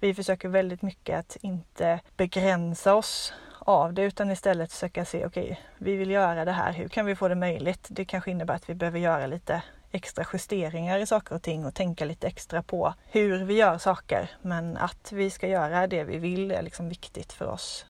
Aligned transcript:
Vi 0.00 0.14
försöker 0.14 0.48
väldigt 0.48 0.82
mycket 0.82 1.18
att 1.18 1.36
inte 1.40 2.00
begränsa 2.16 2.94
oss 2.94 3.32
av 3.58 3.92
det 3.92 4.02
utan 4.02 4.30
istället 4.30 4.72
försöka 4.72 5.04
se, 5.04 5.26
okej, 5.26 5.42
okay, 5.42 5.56
vi 5.78 5.96
vill 5.96 6.10
göra 6.10 6.44
det 6.44 6.52
här, 6.52 6.72
hur 6.72 6.88
kan 6.88 7.06
vi 7.06 7.16
få 7.16 7.28
det 7.28 7.34
möjligt? 7.34 7.86
Det 7.90 8.04
kanske 8.04 8.30
innebär 8.30 8.54
att 8.54 8.70
vi 8.70 8.74
behöver 8.74 8.98
göra 8.98 9.26
lite 9.26 9.62
extra 9.90 10.24
justeringar 10.32 10.98
i 10.98 11.06
saker 11.06 11.34
och 11.34 11.42
ting 11.42 11.66
och 11.66 11.74
tänka 11.74 12.04
lite 12.04 12.26
extra 12.26 12.62
på 12.62 12.94
hur 13.04 13.44
vi 13.44 13.54
gör 13.54 13.78
saker. 13.78 14.30
Men 14.42 14.76
att 14.76 15.12
vi 15.12 15.30
ska 15.30 15.48
göra 15.48 15.86
det 15.86 16.04
vi 16.04 16.18
vill 16.18 16.50
är 16.50 16.62
liksom 16.62 16.88
viktigt 16.88 17.32
för 17.32 17.46
oss. 17.46 17.86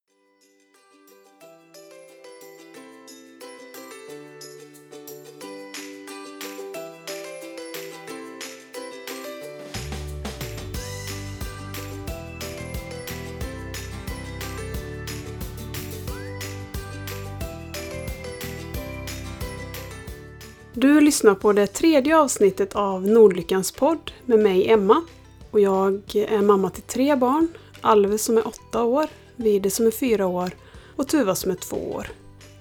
Du 20.81 21.01
lyssnar 21.01 21.35
på 21.35 21.53
det 21.53 21.67
tredje 21.67 22.19
avsnittet 22.19 22.77
av 22.77 23.07
Nordlyckans 23.07 23.73
podd 23.73 24.13
med 24.27 24.39
mig 24.39 24.71
Emma. 24.71 25.03
Och 25.51 25.61
jag 25.61 26.03
är 26.15 26.43
mamma 26.43 26.71
till 26.71 26.83
tre 26.83 27.17
barn. 27.17 27.49
Alve 27.81 28.19
som 28.19 28.39
är 28.39 28.49
åtta 28.49 28.83
år, 28.83 29.07
Vide 29.37 29.71
som 29.71 29.87
är 29.87 29.91
fyra 29.91 30.27
år 30.27 30.51
och 30.97 31.09
Tuva 31.09 31.35
som 31.35 31.51
är 31.51 31.55
två 31.55 31.77
år. 31.77 32.07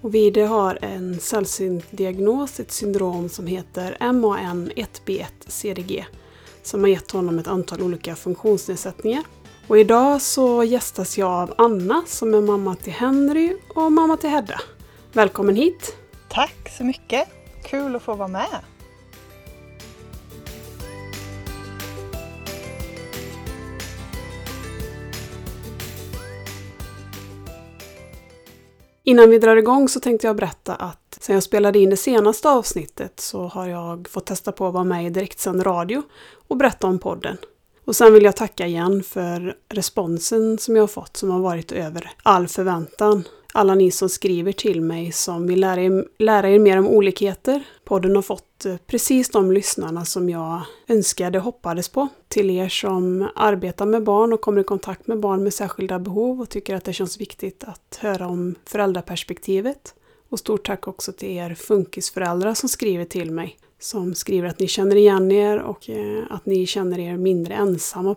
Och 0.02 0.16
Vide 0.16 0.42
har 0.42 0.80
en 0.82 1.20
sällsynt 1.20 1.86
diagnos, 1.92 2.60
ett 2.60 2.72
syndrom 2.72 3.30
som 3.30 3.48
heter 3.48 3.98
MAN1B1-CDG 4.00 6.06
som 6.64 6.82
har 6.82 6.88
gett 6.88 7.12
honom 7.12 7.40
ett 7.40 7.48
antal 7.48 7.82
olika 7.82 8.16
funktionsnedsättningar. 8.16 9.24
Och 9.68 9.80
idag 9.80 10.22
så 10.22 10.64
gästas 10.64 11.18
jag 11.18 11.32
av 11.32 11.54
Anna 11.58 12.04
som 12.08 12.34
är 12.34 12.42
mamma 12.42 12.76
till 12.76 12.94
Henry 12.94 13.56
och 13.76 13.92
mamma 13.92 14.18
till 14.18 14.30
Hedda. 14.30 14.62
Välkommen 15.14 15.56
hit! 15.56 15.96
Tack 16.30 16.70
så 16.78 16.84
mycket! 16.84 17.39
Kul 17.64 17.96
att 17.96 18.04
få 18.04 18.14
vara 18.14 18.28
med! 18.28 18.60
Innan 29.04 29.30
vi 29.30 29.40
drar 29.40 29.56
igång 29.56 29.90
så 29.90 30.00
tänkte 30.00 30.28
jag 30.28 30.36
berätta 30.36 30.76
att 30.76 31.18
sen 31.22 31.34
jag 31.34 31.44
spelade 31.44 31.80
in 31.80 31.90
det 31.90 31.98
senaste 31.98 32.50
avsnittet 32.50 33.20
så 33.20 33.48
har 33.48 33.68
jag 33.68 34.08
fått 34.08 34.26
testa 34.26 34.52
på 34.52 34.68
att 34.68 34.74
vara 34.74 34.84
med 34.84 35.06
i 35.06 35.10
direktsänd 35.10 35.66
radio 35.66 36.04
och 36.48 36.58
berätta 36.58 36.88
om 36.88 37.00
podden. 37.00 37.38
Och 37.86 37.96
sen 37.96 38.14
vill 38.14 38.24
jag 38.24 38.36
tacka 38.36 38.68
igen 38.68 39.04
för 39.04 39.56
responsen 39.70 40.58
som 40.58 40.76
jag 40.76 40.84
har 40.84 40.88
fått 40.88 41.18
som 41.18 41.32
har 41.32 41.40
varit 41.40 41.72
över 41.72 42.12
all 42.24 42.48
förväntan 42.48 43.24
alla 43.54 43.76
ni 43.76 43.92
som 43.92 44.10
skriver 44.10 44.52
till 44.52 44.82
mig 44.82 45.12
som 45.12 45.48
vill 45.48 45.60
lära 45.60 45.82
er, 45.82 46.06
lära 46.20 46.50
er 46.50 46.60
mer 46.60 46.78
om 46.78 46.88
olikheter. 46.88 47.64
Podden 47.84 48.16
har 48.16 48.22
fått 48.22 48.66
eh, 48.66 48.76
precis 48.88 49.30
de 49.30 49.52
lyssnarna 49.52 50.06
som 50.06 50.30
jag 50.30 50.62
önskade 50.88 51.38
och 51.38 51.44
hoppades 51.44 51.90
på. 51.90 52.08
Till 52.28 52.50
er 52.50 52.70
som 52.70 53.30
arbetar 53.36 53.86
med 53.86 54.04
barn 54.04 54.34
och 54.34 54.42
kommer 54.42 54.62
i 54.62 54.64
kontakt 54.64 55.08
med 55.08 55.20
barn 55.20 55.44
med 55.44 55.54
särskilda 55.54 56.00
behov 56.00 56.42
och 56.42 56.50
tycker 56.50 56.76
att 56.76 56.84
det 56.84 56.94
känns 56.94 57.22
viktigt 57.22 57.64
att 57.64 58.00
höra 58.02 58.28
om 58.28 58.56
föräldraperspektivet. 58.66 59.96
Och 60.30 60.40
stort 60.40 60.66
tack 60.66 60.88
också 60.88 61.12
till 61.12 61.30
er 61.30 61.54
funkisföräldrar 61.54 62.54
som 62.54 62.70
skriver 62.70 63.06
till 63.06 63.32
mig. 63.32 63.58
Som 63.80 64.16
skriver 64.16 64.48
att 64.48 64.60
ni 64.60 64.68
känner 64.68 64.96
igen 64.96 65.32
er 65.32 65.60
och 65.60 65.90
eh, 65.90 66.24
att 66.30 66.46
ni 66.46 66.66
känner 66.66 67.00
er 67.00 67.18
mindre 67.18 67.54
ensamma. 67.54 68.16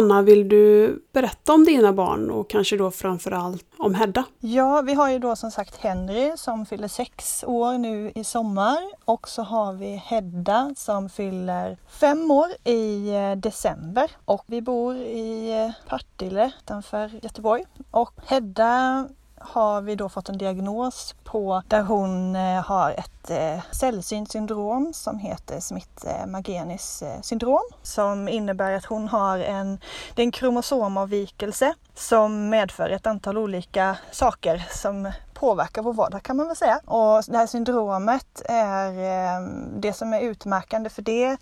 Anna, 0.00 0.22
vill 0.22 0.48
du 0.48 0.96
berätta 1.12 1.52
om 1.52 1.64
dina 1.64 1.92
barn 1.92 2.30
och 2.30 2.50
kanske 2.50 2.76
då 2.76 2.90
framförallt 2.90 3.64
om 3.78 3.94
Hedda? 3.94 4.24
Ja, 4.38 4.82
vi 4.82 4.94
har 4.94 5.10
ju 5.10 5.18
då 5.18 5.36
som 5.36 5.50
sagt 5.50 5.76
Henry 5.76 6.32
som 6.36 6.66
fyller 6.66 6.88
sex 6.88 7.44
år 7.46 7.78
nu 7.78 8.12
i 8.14 8.24
sommar 8.24 8.78
och 9.04 9.28
så 9.28 9.42
har 9.42 9.72
vi 9.72 9.96
Hedda 9.96 10.74
som 10.76 11.08
fyller 11.08 11.78
fem 11.88 12.30
år 12.30 12.46
i 12.64 13.14
eh, 13.14 13.36
december 13.36 14.10
och 14.24 14.44
vi 14.46 14.62
bor 14.62 14.96
i 14.96 15.52
eh, 15.52 15.88
Partille 15.88 16.52
utanför 16.62 17.10
Göteborg 17.22 17.64
och 17.90 18.12
Hedda 18.26 19.08
har 19.40 19.80
vi 19.80 19.96
då 19.96 20.08
fått 20.08 20.28
en 20.28 20.38
diagnos 20.38 21.14
på 21.24 21.62
där 21.68 21.82
hon 21.82 22.36
eh, 22.36 22.62
har 22.62 22.90
ett 22.90 23.30
eh, 23.30 23.60
sällsynt 23.70 24.32
syndrom 24.32 24.92
som 24.94 25.18
heter 25.18 25.60
Smith-Magenis 25.60 27.02
syndrom 27.22 27.64
som 27.82 28.28
innebär 28.28 28.72
att 28.72 28.84
hon 28.84 29.08
har 29.08 29.38
en, 29.38 29.80
det 30.14 30.22
är 30.22 30.24
en 30.24 30.32
kromosomavvikelse 30.32 31.74
som 31.94 32.48
medför 32.48 32.90
ett 32.90 33.06
antal 33.06 33.38
olika 33.38 33.96
saker 34.10 34.66
som 34.70 35.12
påverkar 35.34 35.82
vår 35.82 35.92
vardag 35.92 36.22
kan 36.22 36.36
man 36.36 36.46
väl 36.46 36.56
säga. 36.56 36.80
Och 36.84 37.24
det 37.26 37.36
här 37.36 37.46
syndromet 37.46 38.42
är 38.44 38.88
eh, 38.88 39.46
det 39.76 39.92
som 39.92 40.12
är 40.12 40.20
utmärkande 40.20 40.90
för 40.90 41.02
det 41.02 41.36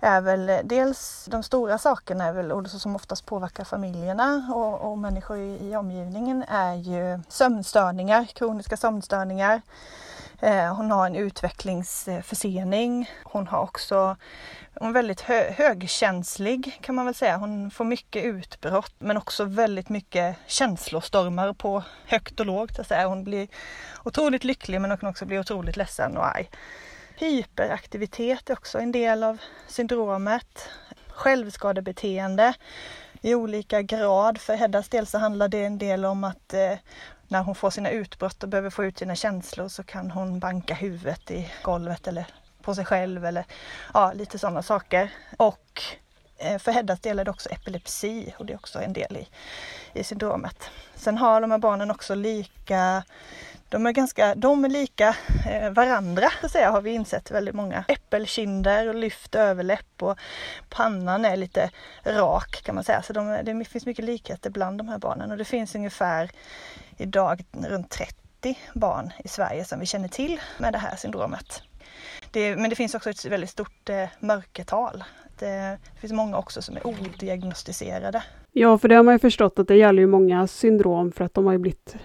är 0.00 0.20
väl 0.20 0.48
eh, 0.48 0.58
dels 0.64 1.28
de 1.30 1.42
stora 1.42 1.78
sakerna 1.78 2.24
är 2.24 2.32
väl, 2.32 2.52
och 2.52 2.70
som 2.70 2.96
oftast 2.96 3.26
påverkar 3.26 3.64
familjerna 3.64 4.52
och, 4.54 4.90
och 4.90 4.98
människor 4.98 5.38
i, 5.38 5.68
i, 5.68 5.76
omgivningen 5.76 6.44
är 6.48 6.74
ju 6.74 7.20
sömnstörningar, 7.28 8.24
kroniska 8.24 8.76
sömnstörningar. 8.76 9.62
Eh, 10.40 10.74
hon 10.74 10.90
har 10.90 11.06
en 11.06 11.16
utvecklingsförsening. 11.16 13.10
Hon 13.24 13.46
har 13.46 13.60
också 13.60 14.16
hon 14.74 14.88
är 14.88 14.92
väldigt 14.92 15.20
hö 15.20 15.50
högkänslig 15.50 16.78
kan 16.82 16.94
man 16.94 17.04
väl 17.04 17.14
säga. 17.14 17.36
Hon 17.36 17.70
får 17.70 17.84
mycket 17.84 18.24
utbrott 18.24 18.94
men 18.98 19.16
också 19.16 19.44
väldigt 19.44 19.88
mycket 19.88 20.36
känslostormar 20.46 21.52
på 21.52 21.82
högt 22.06 22.40
och 22.40 22.46
lågt. 22.46 22.74
Så 22.74 22.80
att 22.80 22.88
säga. 22.88 23.06
Hon 23.06 23.24
blir 23.24 23.48
otroligt 24.04 24.44
lycklig 24.44 24.80
men 24.80 24.90
hon 24.90 24.98
kan 24.98 25.08
också 25.08 25.26
bli 25.26 25.38
otroligt 25.38 25.76
ledsen 25.76 26.16
och 26.16 26.26
arg. 26.26 26.50
Hyperaktivitet 27.20 28.50
är 28.50 28.54
också 28.54 28.78
en 28.78 28.92
del 28.92 29.22
av 29.22 29.38
syndromet. 29.66 30.68
Självskadebeteende 31.08 32.54
i 33.20 33.34
olika 33.34 33.82
grad. 33.82 34.38
För 34.38 34.54
Heddas 34.54 34.88
del 34.88 35.06
så 35.06 35.18
handlar 35.18 35.48
det 35.48 35.64
en 35.64 35.78
del 35.78 36.04
om 36.04 36.24
att 36.24 36.54
eh, 36.54 36.72
när 37.28 37.42
hon 37.42 37.54
får 37.54 37.70
sina 37.70 37.90
utbrott 37.90 38.42
och 38.42 38.48
behöver 38.48 38.70
få 38.70 38.84
ut 38.84 38.98
sina 38.98 39.14
känslor 39.14 39.68
så 39.68 39.82
kan 39.82 40.10
hon 40.10 40.38
banka 40.38 40.74
huvudet 40.74 41.30
i 41.30 41.50
golvet 41.62 42.08
eller 42.08 42.26
på 42.62 42.74
sig 42.74 42.84
själv 42.84 43.24
eller 43.24 43.44
ja, 43.94 44.12
lite 44.12 44.38
sådana 44.38 44.62
saker. 44.62 45.12
Och 45.36 45.82
eh, 46.36 46.58
för 46.58 46.72
Heddas 46.72 47.00
del 47.00 47.18
är 47.18 47.24
det 47.24 47.30
också 47.30 47.48
epilepsi 47.48 48.34
och 48.38 48.46
det 48.46 48.52
är 48.52 48.56
också 48.58 48.82
en 48.82 48.92
del 48.92 49.16
i, 49.16 49.28
i 49.92 50.04
syndromet. 50.04 50.70
Sen 50.94 51.18
har 51.18 51.40
de 51.40 51.50
här 51.50 51.58
barnen 51.58 51.90
också 51.90 52.14
lika 52.14 53.02
de 53.68 53.86
är 53.86 53.92
ganska, 53.92 54.34
de 54.34 54.64
är 54.64 54.68
lika 54.68 55.16
eh, 55.50 55.70
varandra 55.70 56.30
så 56.40 56.46
att 56.46 56.52
säga, 56.52 56.70
har 56.70 56.80
vi 56.80 56.90
insett 56.90 57.30
väldigt 57.30 57.54
många. 57.54 57.84
Äppelkinder 57.88 58.88
och 58.88 58.94
lyft 58.94 59.34
överläpp 59.34 60.02
och 60.02 60.18
pannan 60.68 61.24
är 61.24 61.36
lite 61.36 61.70
rak 62.04 62.62
kan 62.64 62.74
man 62.74 62.84
säga. 62.84 63.02
Så 63.02 63.12
de, 63.12 63.38
det 63.44 63.64
finns 63.64 63.86
mycket 63.86 64.04
likheter 64.04 64.50
bland 64.50 64.78
de 64.78 64.88
här 64.88 64.98
barnen 64.98 65.30
och 65.30 65.38
det 65.38 65.44
finns 65.44 65.74
ungefär 65.74 66.30
idag 66.96 67.44
runt 67.68 67.90
30 67.90 68.58
barn 68.74 69.12
i 69.24 69.28
Sverige 69.28 69.64
som 69.64 69.80
vi 69.80 69.86
känner 69.86 70.08
till 70.08 70.40
med 70.58 70.72
det 70.72 70.78
här 70.78 70.96
syndromet. 70.96 71.62
Det, 72.30 72.56
men 72.56 72.70
det 72.70 72.76
finns 72.76 72.94
också 72.94 73.10
ett 73.10 73.24
väldigt 73.24 73.50
stort 73.50 73.88
eh, 73.88 74.04
mörkertal. 74.20 75.04
Det, 75.38 75.78
det 75.94 76.00
finns 76.00 76.12
många 76.12 76.38
också 76.38 76.62
som 76.62 76.76
är 76.76 76.86
odiagnostiserade. 76.86 78.22
Ja, 78.52 78.78
för 78.78 78.88
det 78.88 78.94
har 78.94 79.02
man 79.02 79.14
ju 79.14 79.18
förstått 79.18 79.58
att 79.58 79.68
det 79.68 79.76
gäller 79.76 80.00
ju 80.00 80.06
många 80.06 80.46
syndrom 80.46 81.12
för 81.12 81.24
att 81.24 81.34
de 81.34 81.46
har 81.46 81.52
ju 81.52 81.58
blivit 81.58 81.96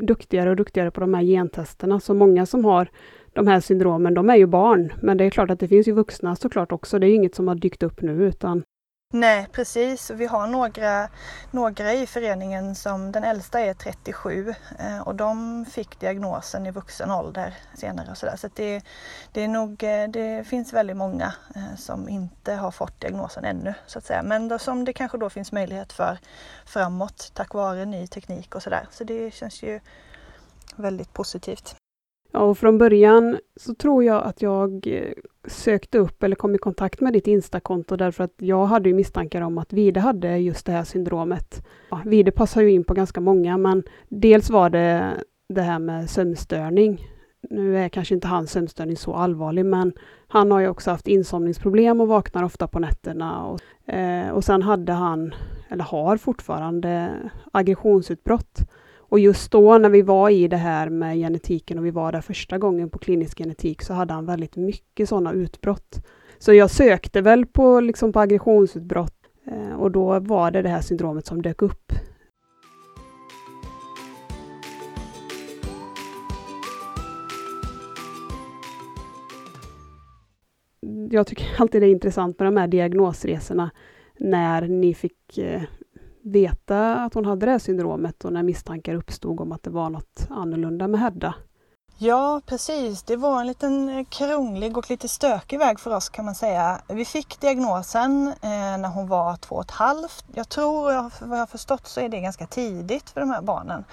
duktigare 0.00 0.50
och 0.50 0.56
duktigare 0.56 0.90
på 0.90 1.00
de 1.00 1.14
här 1.14 1.22
gentesterna. 1.22 2.00
Så 2.00 2.14
många 2.14 2.46
som 2.46 2.64
har 2.64 2.88
de 3.32 3.46
här 3.46 3.60
syndromen, 3.60 4.14
de 4.14 4.30
är 4.30 4.36
ju 4.36 4.46
barn. 4.46 4.92
Men 5.02 5.16
det 5.16 5.24
är 5.24 5.30
klart 5.30 5.50
att 5.50 5.60
det 5.60 5.68
finns 5.68 5.88
ju 5.88 5.92
vuxna 5.92 6.36
såklart 6.36 6.72
också. 6.72 6.98
Det 6.98 7.08
är 7.08 7.14
inget 7.14 7.34
som 7.34 7.48
har 7.48 7.54
dykt 7.54 7.82
upp 7.82 8.02
nu 8.02 8.24
utan 8.24 8.62
Nej 9.14 9.48
precis, 9.52 10.10
vi 10.10 10.26
har 10.26 10.46
några, 10.46 11.08
några 11.50 11.92
i 11.92 12.06
föreningen 12.06 12.74
som 12.74 13.12
den 13.12 13.24
äldsta 13.24 13.60
är 13.60 13.74
37 13.74 14.54
eh, 14.78 15.00
och 15.00 15.14
de 15.14 15.64
fick 15.64 16.00
diagnosen 16.00 16.66
i 16.66 16.70
vuxen 16.70 17.10
ålder 17.10 17.54
senare. 17.74 18.10
Och 18.10 18.18
så 18.18 18.26
där. 18.26 18.36
så 18.36 18.48
det, 18.54 18.82
det, 19.32 19.40
är 19.40 19.48
nog, 19.48 19.82
eh, 19.82 20.08
det 20.08 20.46
finns 20.46 20.72
väldigt 20.72 20.96
många 20.96 21.32
eh, 21.54 21.76
som 21.76 22.08
inte 22.08 22.54
har 22.54 22.70
fått 22.70 23.00
diagnosen 23.00 23.44
ännu 23.44 23.74
så 23.86 23.98
att 23.98 24.04
säga. 24.04 24.22
Men 24.22 24.48
då, 24.48 24.58
som 24.58 24.84
det 24.84 24.92
kanske 24.92 25.18
då 25.18 25.30
finns 25.30 25.52
möjlighet 25.52 25.92
för 25.92 26.18
framåt 26.66 27.30
tack 27.34 27.54
vare 27.54 27.84
ny 27.84 28.06
teknik 28.06 28.54
och 28.54 28.62
sådär. 28.62 28.86
Så 28.90 29.04
det 29.04 29.34
känns 29.34 29.62
ju 29.62 29.80
väldigt 30.76 31.12
positivt. 31.12 31.81
Ja, 32.32 32.40
och 32.40 32.58
från 32.58 32.78
början 32.78 33.38
så 33.56 33.74
tror 33.74 34.04
jag 34.04 34.22
att 34.22 34.42
jag 34.42 34.86
eh, 34.86 35.12
sökte 35.46 35.98
upp 35.98 36.22
eller 36.22 36.36
kom 36.36 36.54
i 36.54 36.58
kontakt 36.58 37.00
med 37.00 37.12
ditt 37.12 37.26
Instakonto 37.26 37.96
därför 37.96 38.24
att 38.24 38.34
jag 38.36 38.66
hade 38.66 38.88
ju 38.88 38.94
misstankar 38.94 39.40
om 39.40 39.58
att 39.58 39.72
Vide 39.72 40.00
hade 40.00 40.36
just 40.36 40.66
det 40.66 40.72
här 40.72 40.84
syndromet. 40.84 41.66
Ja, 41.90 42.00
Vide 42.04 42.30
passar 42.30 42.62
ju 42.62 42.70
in 42.70 42.84
på 42.84 42.94
ganska 42.94 43.20
många, 43.20 43.56
men 43.56 43.82
dels 44.08 44.50
var 44.50 44.70
det 44.70 45.14
det 45.48 45.62
här 45.62 45.78
med 45.78 46.10
sömnstörning. 46.10 47.06
Nu 47.50 47.78
är 47.78 47.88
kanske 47.88 48.14
inte 48.14 48.28
hans 48.28 48.50
sömnstörning 48.50 48.96
så 48.96 49.14
allvarlig, 49.14 49.66
men 49.66 49.92
han 50.26 50.50
har 50.50 50.60
ju 50.60 50.68
också 50.68 50.90
haft 50.90 51.08
insomningsproblem 51.08 52.00
och 52.00 52.08
vaknar 52.08 52.42
ofta 52.42 52.66
på 52.66 52.78
nätterna. 52.78 53.44
Och, 53.44 53.90
eh, 53.94 54.30
och 54.30 54.44
sen 54.44 54.62
hade 54.62 54.92
han, 54.92 55.34
eller 55.68 55.84
har 55.84 56.16
fortfarande, 56.16 57.10
aggressionsutbrott. 57.52 58.60
Och 59.12 59.18
just 59.18 59.50
då 59.50 59.78
när 59.78 59.88
vi 59.88 60.02
var 60.02 60.30
i 60.30 60.48
det 60.48 60.56
här 60.56 60.88
med 60.88 61.16
genetiken 61.16 61.78
och 61.78 61.86
vi 61.86 61.90
var 61.90 62.12
där 62.12 62.20
första 62.20 62.58
gången 62.58 62.90
på 62.90 62.98
klinisk 62.98 63.38
genetik 63.38 63.82
så 63.82 63.94
hade 63.94 64.14
han 64.14 64.26
väldigt 64.26 64.56
mycket 64.56 65.08
sådana 65.08 65.32
utbrott. 65.32 66.06
Så 66.38 66.52
jag 66.52 66.70
sökte 66.70 67.20
väl 67.20 67.46
på, 67.46 67.80
liksom 67.80 68.12
på 68.12 68.20
aggressionsutbrott 68.20 69.14
eh, 69.46 69.74
och 69.74 69.90
då 69.90 70.20
var 70.20 70.50
det 70.50 70.62
det 70.62 70.68
här 70.68 70.80
syndromet 70.80 71.26
som 71.26 71.42
dök 71.42 71.62
upp. 71.62 71.92
Jag 81.10 81.26
tycker 81.26 81.46
alltid 81.58 81.82
det 81.82 81.86
är 81.86 81.92
intressant 81.92 82.38
med 82.38 82.46
de 82.46 82.56
här 82.56 82.68
diagnosresorna 82.68 83.70
när 84.18 84.68
ni 84.68 84.94
fick 84.94 85.38
eh, 85.38 85.62
veta 86.22 86.94
att 86.94 87.14
hon 87.14 87.26
hade 87.26 87.46
det 87.46 87.52
här 87.52 87.58
syndromet 87.58 88.24
och 88.24 88.32
när 88.32 88.42
misstankar 88.42 88.94
uppstod 88.94 89.40
om 89.40 89.52
att 89.52 89.62
det 89.62 89.70
var 89.70 89.90
något 89.90 90.26
annorlunda 90.30 90.88
med 90.88 91.00
Hedda. 91.00 91.34
Ja, 91.98 92.40
precis. 92.46 93.02
Det 93.02 93.16
var 93.16 93.40
en 93.40 93.46
liten 93.46 93.88
eh, 93.88 94.04
krånglig 94.04 94.76
och 94.76 94.90
lite 94.90 95.08
stökig 95.08 95.58
väg 95.58 95.80
för 95.80 95.94
oss 95.94 96.08
kan 96.08 96.24
man 96.24 96.34
säga. 96.34 96.80
Vi 96.88 97.04
fick 97.04 97.40
diagnosen 97.40 98.28
eh, 98.28 98.78
när 98.78 98.88
hon 98.88 99.08
var 99.08 99.36
två 99.36 99.56
och 99.56 99.64
ett 99.64 99.70
halvt. 99.70 100.24
Jag 100.34 100.48
tror, 100.48 100.92
jag, 100.92 101.10
vad 101.20 101.38
jag 101.38 101.42
har 101.42 101.46
förstått, 101.46 101.86
så 101.86 102.00
är 102.00 102.08
det 102.08 102.20
ganska 102.20 102.46
tidigt 102.46 103.10
för 103.10 103.20
de 103.20 103.30
här 103.30 103.42
barnen. 103.42 103.84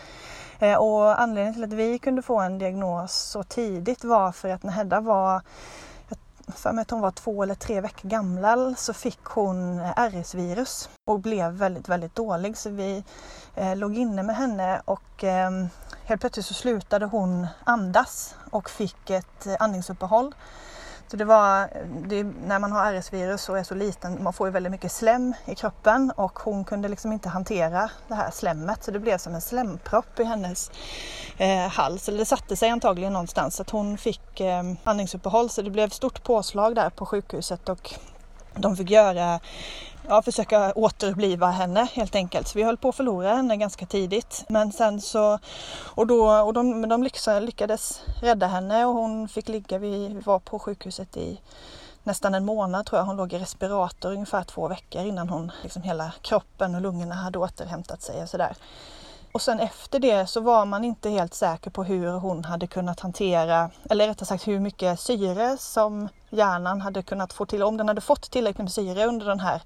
Eh, 0.60 0.76
och 0.76 1.22
anledningen 1.22 1.54
till 1.54 1.64
att 1.64 1.74
vi 1.74 2.00
kunde 2.00 2.22
få 2.22 2.40
en 2.40 2.58
diagnos 2.58 3.14
så 3.14 3.44
tidigt 3.44 4.04
var 4.04 4.32
för 4.32 4.50
att 4.50 4.64
när 4.64 4.72
Hedda 4.72 5.00
var 5.02 5.42
för 6.56 6.72
mig 6.72 6.82
att 6.82 6.92
hon 6.92 7.02
var 7.02 7.12
två 7.12 7.44
eller 7.44 7.56
tre 7.56 7.82
veckor 7.82 8.10
gammal 8.10 8.76
så 8.76 8.94
fick 8.94 9.24
hon 9.24 9.80
eh, 9.80 9.92
RS-virus 9.98 10.90
och 11.06 11.20
blev 11.20 11.52
väldigt, 11.52 11.90
väldigt 11.90 12.16
dålig. 12.16 12.58
Så 12.58 12.70
vi 12.70 13.04
eh, 13.56 13.76
låg 13.76 13.98
inne 13.98 14.24
med 14.24 14.36
henne 14.36 14.82
och 14.86 15.24
eh, 15.24 15.52
helt 16.04 16.22
plötsligt 16.22 16.46
så 16.46 16.54
slutade 16.54 17.06
hon 17.06 17.48
andas 17.64 18.36
och 18.52 18.70
fick 18.70 19.10
ett 19.10 19.48
eh, 19.48 19.56
andningsuppehåll. 19.60 20.34
Så 21.12 21.18
det 21.18 21.26
var, 21.26 21.70
det, 22.08 22.24
när 22.24 22.60
man 22.60 22.72
har 22.72 22.94
RS-virus 22.94 23.50
och 23.50 23.60
är 23.60 23.64
så 23.64 23.76
liten, 23.76 24.24
man 24.24 24.34
får 24.34 24.48
ju 24.48 24.52
väldigt 24.52 24.72
mycket 24.72 24.92
slem 24.92 25.34
i 25.46 25.56
kroppen 25.56 26.12
och 26.16 26.40
hon 26.40 26.66
kunde 26.66 26.88
liksom 26.88 27.12
inte 27.12 27.30
hantera 27.30 27.90
det 28.08 28.16
här 28.16 28.32
slemmet 28.32 28.84
så 28.84 28.92
det 28.92 29.00
blev 29.00 29.18
som 29.18 29.36
en 29.36 29.42
slempropp 29.42 30.20
i 30.20 30.24
hennes 30.24 30.72
eh, 31.38 31.68
hals. 31.68 32.10
Eller 32.10 32.18
det 32.18 32.26
satte 32.26 32.56
sig 32.56 32.70
antagligen 32.70 33.14
någonstans 33.14 33.56
så 33.56 33.62
att 33.62 33.70
hon 33.70 33.98
fick 33.98 34.40
eh, 34.40 34.64
andningsuppehåll 34.84 35.50
så 35.50 35.62
det 35.62 35.70
blev 35.70 35.90
stort 35.90 36.24
påslag 36.24 36.76
där 36.76 36.90
på 36.90 37.06
sjukhuset 37.06 37.70
och 37.70 37.94
de 38.56 38.76
fick 38.76 38.90
göra 38.90 39.40
ja, 40.10 40.22
försöka 40.22 40.74
återuppliva 40.76 41.48
henne 41.48 41.88
helt 41.94 42.16
enkelt. 42.16 42.48
Så 42.48 42.58
vi 42.58 42.64
höll 42.64 42.78
på 42.78 42.90
att 42.90 42.96
förlora 42.96 43.36
henne 43.36 43.58
ganska 43.58 43.86
tidigt. 43.86 44.46
Men 44.50 44.72
sen 44.72 45.02
så, 45.02 45.40
och, 45.86 46.08
då, 46.08 46.32
och 46.32 46.54
de, 46.54 46.90
de 46.90 47.04
lyckades 47.42 48.02
rädda 48.22 48.48
henne 48.48 48.86
och 48.86 48.94
hon 48.94 49.28
fick 49.28 49.48
ligga, 49.48 49.78
vi 49.78 50.22
var 50.26 50.40
på 50.40 50.60
sjukhuset 50.60 51.18
i 51.18 51.42
nästan 52.04 52.36
en 52.36 52.46
månad 52.46 52.86
tror 52.86 53.00
jag. 53.00 53.06
Hon 53.06 53.18
låg 53.18 53.34
i 53.34 53.40
respirator 53.40 54.12
ungefär 54.12 54.44
två 54.44 54.68
veckor 54.68 55.06
innan 55.06 55.30
hon, 55.30 55.52
liksom 55.64 55.82
hela 55.82 56.12
kroppen 56.22 56.76
och 56.76 56.82
lungorna 56.82 57.16
hade 57.16 57.40
återhämtat 57.40 58.02
sig 58.02 58.22
och 58.22 58.30
sådär. 58.30 58.56
Och 59.32 59.42
sen 59.42 59.60
efter 59.60 60.00
det 60.00 60.28
så 60.28 60.42
var 60.42 60.66
man 60.66 60.84
inte 60.84 61.10
helt 61.10 61.34
säker 61.34 61.70
på 61.72 61.84
hur 61.84 62.12
hon 62.12 62.46
hade 62.46 62.68
kunnat 62.68 63.00
hantera, 63.00 63.70
eller 63.90 64.08
rättare 64.08 64.26
sagt 64.26 64.48
hur 64.48 64.60
mycket 64.60 65.00
syre 65.00 65.58
som 65.58 66.10
hjärnan 66.30 66.82
hade 66.82 67.04
kunnat 67.04 67.34
få 67.34 67.46
till, 67.46 67.64
om 67.64 67.78
den 67.78 67.88
hade 67.88 68.02
fått 68.02 68.32
tillräckligt 68.32 68.64
med 68.64 68.72
syre 68.72 69.06
under 69.06 69.26
den 69.26 69.40
här 69.40 69.62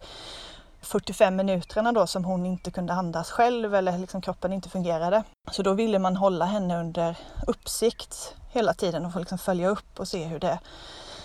45 0.81 1.35
minuterna 1.35 1.91
då 1.91 2.07
som 2.07 2.25
hon 2.25 2.45
inte 2.45 2.71
kunde 2.71 2.93
andas 2.93 3.31
själv 3.31 3.75
eller 3.75 3.97
liksom 3.97 4.21
kroppen 4.21 4.53
inte 4.53 4.69
fungerade. 4.69 5.23
Så 5.51 5.63
då 5.63 5.73
ville 5.73 5.99
man 5.99 6.15
hålla 6.15 6.45
henne 6.45 6.79
under 6.79 7.17
uppsikt 7.47 8.35
hela 8.51 8.73
tiden 8.73 9.05
och 9.05 9.13
få 9.13 9.19
liksom 9.19 9.37
följa 9.37 9.69
upp 9.69 9.99
och 9.99 10.07
se 10.07 10.23
hur, 10.23 10.39
det, 10.39 10.59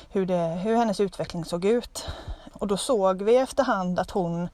hur, 0.09 0.27
det, 0.27 0.61
hur 0.63 0.77
hennes 0.77 1.01
utveckling 1.01 1.45
såg 1.45 1.65
ut. 1.65 2.07
Och 2.53 2.67
då 2.67 2.77
såg 2.77 3.23
vi 3.23 3.37
efterhand 3.37 3.99
att 3.99 4.11
hon 4.11 4.49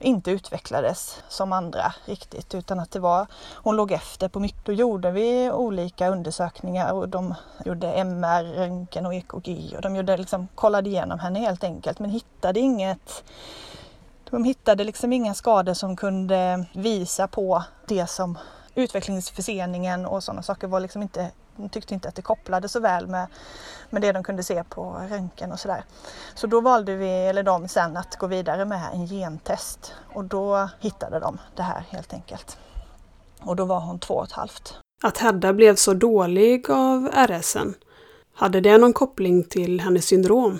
inte 0.00 0.30
utvecklades 0.30 1.22
som 1.28 1.52
andra 1.52 1.94
riktigt 2.04 2.54
utan 2.54 2.80
att 2.80 2.90
det 2.90 3.00
var, 3.00 3.26
hon 3.54 3.76
låg 3.76 3.92
efter 3.92 4.28
på 4.28 4.40
mycket. 4.40 4.64
Då 4.64 4.72
gjorde 4.72 5.10
vi 5.10 5.50
olika 5.50 6.08
undersökningar 6.08 6.92
och 6.92 7.08
de 7.08 7.34
gjorde 7.64 7.92
MR, 7.92 8.44
röntgen 8.44 9.06
och 9.06 9.14
EKG 9.14 9.74
och 9.76 9.82
de 9.82 9.96
gjorde 9.96 10.16
liksom, 10.16 10.48
kollade 10.54 10.90
igenom 10.90 11.18
henne 11.18 11.38
helt 11.38 11.64
enkelt 11.64 11.98
men 11.98 12.10
hittade 12.10 12.60
inget 12.60 13.24
de 14.30 14.44
hittade 14.44 14.84
liksom 14.84 15.12
inga 15.12 15.34
skador 15.34 15.74
som 15.74 15.96
kunde 15.96 16.64
visa 16.72 17.28
på 17.28 17.62
det 17.86 18.06
som 18.06 18.38
utvecklingsförseningen 18.74 20.06
och 20.06 20.24
sådana 20.24 20.42
saker 20.42 20.66
var 20.66 20.80
liksom 20.80 21.02
inte 21.02 21.30
tyckte 21.68 21.94
inte 21.94 22.08
att 22.08 22.14
det 22.14 22.22
kopplade 22.22 22.68
så 22.68 22.80
väl 22.80 23.06
med, 23.06 23.26
med 23.90 24.02
det 24.02 24.12
de 24.12 24.24
kunde 24.24 24.42
se 24.42 24.64
på 24.64 25.02
röntgen 25.10 25.52
och 25.52 25.60
sådär. 25.60 25.84
Så 26.34 26.46
då 26.46 26.60
valde 26.60 26.96
vi, 26.96 27.10
eller 27.10 27.42
de 27.42 27.68
sen, 27.68 27.96
att 27.96 28.16
gå 28.16 28.26
vidare 28.26 28.64
med 28.64 28.82
en 28.92 29.06
gentest 29.06 29.94
och 30.14 30.24
då 30.24 30.68
hittade 30.80 31.20
de 31.20 31.38
det 31.56 31.62
här 31.62 31.84
helt 31.88 32.12
enkelt. 32.12 32.58
Och 33.40 33.56
då 33.56 33.64
var 33.64 33.80
hon 33.80 33.98
två 33.98 34.14
och 34.14 34.24
ett 34.24 34.32
halvt. 34.32 34.78
Att 35.02 35.18
Hedda 35.18 35.52
blev 35.52 35.76
så 35.76 35.94
dålig 35.94 36.70
av 36.70 37.10
RSen, 37.28 37.74
hade 38.34 38.60
det 38.60 38.78
någon 38.78 38.92
koppling 38.92 39.44
till 39.44 39.80
hennes 39.80 40.06
syndrom? 40.06 40.58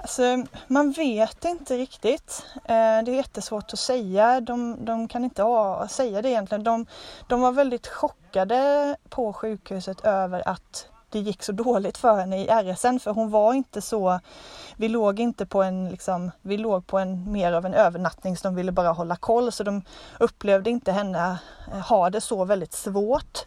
Alltså, 0.00 0.44
man 0.66 0.92
vet 0.92 1.44
inte 1.44 1.76
riktigt. 1.76 2.46
Eh, 2.54 3.02
det 3.04 3.10
är 3.10 3.16
jättesvårt 3.16 3.72
att 3.72 3.78
säga. 3.78 4.40
De, 4.40 4.84
de 4.84 5.08
kan 5.08 5.24
inte 5.24 5.42
säga 5.90 6.22
det 6.22 6.28
egentligen. 6.28 6.64
De, 6.64 6.86
de 7.28 7.40
var 7.40 7.52
väldigt 7.52 7.86
chockade 7.86 8.96
på 9.08 9.32
sjukhuset 9.32 10.00
över 10.00 10.48
att 10.48 10.88
det 11.10 11.18
gick 11.18 11.42
så 11.42 11.52
dåligt 11.52 11.98
för 11.98 12.16
henne 12.16 12.38
i 12.38 12.46
RSN 12.46 12.98
för 12.98 13.10
hon 13.10 13.30
var 13.30 13.54
inte 13.54 13.82
så, 13.82 14.20
vi 14.76 14.88
låg 14.88 15.20
inte 15.20 15.46
på 15.46 15.62
en, 15.62 15.88
liksom, 15.88 16.30
vi 16.42 16.56
låg 16.56 16.86
på 16.86 16.98
en 16.98 17.32
mer 17.32 17.52
av 17.52 17.66
en 17.66 17.74
övernattning 17.74 18.36
så 18.36 18.48
de 18.48 18.54
ville 18.54 18.72
bara 18.72 18.92
hålla 18.92 19.16
koll 19.16 19.52
så 19.52 19.64
de 19.64 19.82
upplevde 20.20 20.70
inte 20.70 20.92
henne 20.92 21.38
ha 21.88 22.10
det 22.10 22.20
så 22.20 22.44
väldigt 22.44 22.72
svårt. 22.72 23.46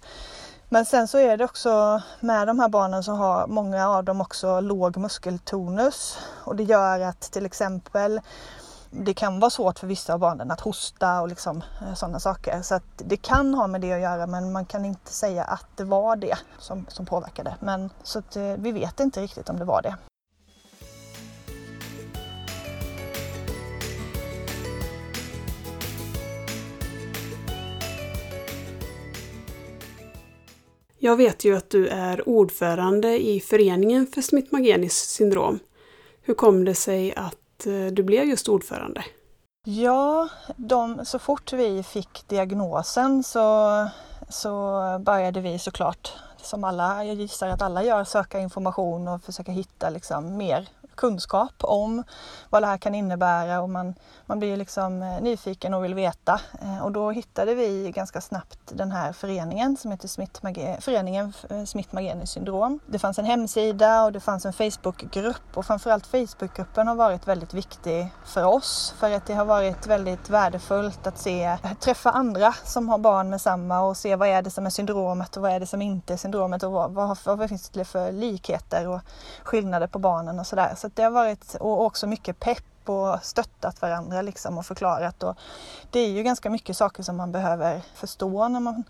Men 0.74 0.86
sen 0.86 1.08
så 1.08 1.18
är 1.18 1.38
det 1.38 1.46
också 1.46 2.01
med 2.20 2.48
de 2.48 2.60
här 2.60 2.70
barnen 2.70 3.04
så 3.04 3.12
har 3.12 3.48
många 3.48 3.90
av 3.90 4.04
dem 4.04 4.22
också 4.22 4.60
låg 4.60 4.98
muskeltonus 4.98 6.18
och 6.44 6.56
det 6.56 6.63
gör 6.63 7.00
att 7.00 7.22
till 7.22 7.46
exempel 7.46 8.22
det 8.92 9.13
kan 9.13 9.40
vara 9.40 9.50
svårt 9.50 9.80
för 9.80 9.88
vissa 9.88 10.13
av 10.13 10.20
barnen 10.20 10.51
att 10.51 10.60
hosta 10.60 11.22
och 11.22 11.28
liksom, 11.28 11.63
eh, 11.82 11.94
sådana 11.94 12.20
saker. 12.20 12.62
Så 12.62 12.75
att 12.75 12.84
det 12.98 13.18
kan 13.18 13.54
ha 13.54 13.68
med 13.68 13.82
det 13.82 13.94
att 13.94 14.01
göra 14.01 14.28
men 14.28 14.51
man 14.51 14.66
kan 14.66 14.86
inte 14.86 15.12
säga 15.12 15.44
att 15.44 15.68
det 15.75 15.84
var 15.84 16.16
det 16.16 16.38
som, 16.60 16.86
som 16.90 17.06
påverkade. 17.06 17.56
Men, 17.60 17.90
så 18.04 18.20
att, 18.20 18.36
eh, 18.36 18.44
vi 18.44 18.72
vet 18.72 19.00
inte 19.00 19.22
riktigt 19.22 19.50
om 19.50 19.60
det 19.60 19.66
var 19.66 19.82
det. 19.82 19.96
Jag 31.03 31.15
vet 31.15 31.46
ju 31.46 31.58
att 31.58 31.70
du 31.70 31.88
är 31.88 32.29
ordförande 32.29 33.22
i 33.22 33.39
föreningen 33.39 34.08
för 34.08 34.22
Smith-Magenis 34.22 34.93
syndrom. 34.93 35.60
Hur 36.22 36.34
kom 36.34 36.65
det 36.65 36.75
sig 36.75 37.13
att 37.15 37.65
eh, 37.65 37.86
du 37.91 38.03
blev 38.03 38.24
just 38.24 38.50
ordförande? 38.50 39.03
Ja, 39.65 40.29
de, 40.58 41.05
så 41.05 41.20
fort 41.20 41.53
vi 41.53 41.84
fick 41.84 42.27
diagnosen 42.27 43.24
så, 43.24 43.88
så 44.29 44.51
började 45.05 45.41
vi 45.41 45.60
såklart, 45.60 46.13
som 46.38 46.63
alla, 46.63 47.05
jag 47.05 47.15
gissar 47.15 47.48
att 47.48 47.62
alla 47.62 47.84
gör, 47.84 48.03
söka 48.03 48.39
information 48.39 49.08
och 49.08 49.24
försöka 49.24 49.51
hitta 49.51 49.89
liksom 49.89 50.38
mer 50.38 50.70
kunskap 50.95 51.53
om 51.60 52.03
vad 52.50 52.63
det 52.63 52.67
här 52.67 52.77
kan 52.77 52.95
innebära 52.95 53.62
och 53.62 53.69
man, 53.69 53.95
man 54.25 54.39
blir 54.39 54.57
liksom 54.57 55.01
eh, 55.01 55.21
nyfiken 55.21 55.74
och 55.74 55.83
vill 55.83 55.93
veta. 55.93 56.41
Eh, 56.62 56.83
och 56.83 56.91
då 56.91 57.12
hittade 57.12 57.55
vi 57.55 57.91
ganska 57.95 58.21
snabbt 58.21 58.60
den 58.74 58.91
här 58.91 59.13
föreningen 59.13 59.77
som 59.77 59.91
heter 59.91 60.07
Smith 60.07 60.41
Föreningen 60.79 61.33
eh, 61.50 61.63
Smith-Magenis 61.63 62.31
syndrom. 62.31 62.79
Det 62.86 63.00
fanns 63.00 63.19
en 63.19 63.25
hemsida 63.25 64.03
och 64.03 64.12
det 64.12 64.19
fanns 64.19 64.45
en 64.45 64.53
Facebookgrupp 64.53 65.57
och 65.57 65.65
framförallt 65.65 66.07
Facebookgruppen 66.07 66.88
har 66.88 66.95
varit 66.95 67.27
väldigt 67.27 67.53
viktig 67.53 68.13
för 68.25 68.43
oss 68.43 68.93
för 68.98 69.12
att 69.12 69.25
det 69.25 69.33
har 69.33 69.45
varit 69.45 69.88
väldigt 69.88 70.29
värdefullt 70.29 71.07
att 71.07 71.17
se, 71.17 71.57
träffa 71.79 72.12
andra 72.12 72.53
som 72.63 72.89
har 72.89 72.98
barn 72.98 73.29
med 73.29 73.41
samma 73.41 73.81
och 73.81 73.98
se 73.98 74.15
vad 74.15 74.27
är 74.27 74.41
det 74.41 74.50
som 74.50 74.65
är 74.65 74.69
syndromet 74.69 75.38
och 75.38 75.43
vad 75.43 75.51
är 75.51 75.60
det 75.60 75.67
som 75.67 75.81
inte 75.81 76.13
är 76.13 76.17
syndromet 76.17 76.63
och 76.63 76.71
vad, 76.71 76.91
vad, 76.91 77.17
vad 77.25 77.50
finns 77.50 77.69
det 77.69 77.86
för 77.86 78.12
likheter 78.12 78.88
och 78.88 79.00
skillnader 79.43 79.88
på 79.88 80.00
barnen 80.00 80.39
och 80.39 80.48
sådär. 80.48 80.74
Så 80.81 80.89
det 80.93 81.03
har 81.03 81.11
varit, 81.11 81.55
och 81.55 81.85
också 81.85 82.07
mycket 82.07 82.39
pepp 82.39 82.89
och 82.89 83.23
stöttat 83.23 83.81
varandra 83.81 84.21
liksom 84.21 84.57
och 84.57 84.65
förklarat. 84.65 85.23
Och 85.23 85.35
det 85.91 86.00
är 86.00 86.09
ju 86.09 86.23
ganska 86.23 86.50
mycket 86.50 86.77
saker 86.77 87.03
som 87.03 87.17
man 87.17 87.31
behöver 87.31 87.81
förstå 87.95 88.47
när 88.47 88.59
man, 88.59 88.83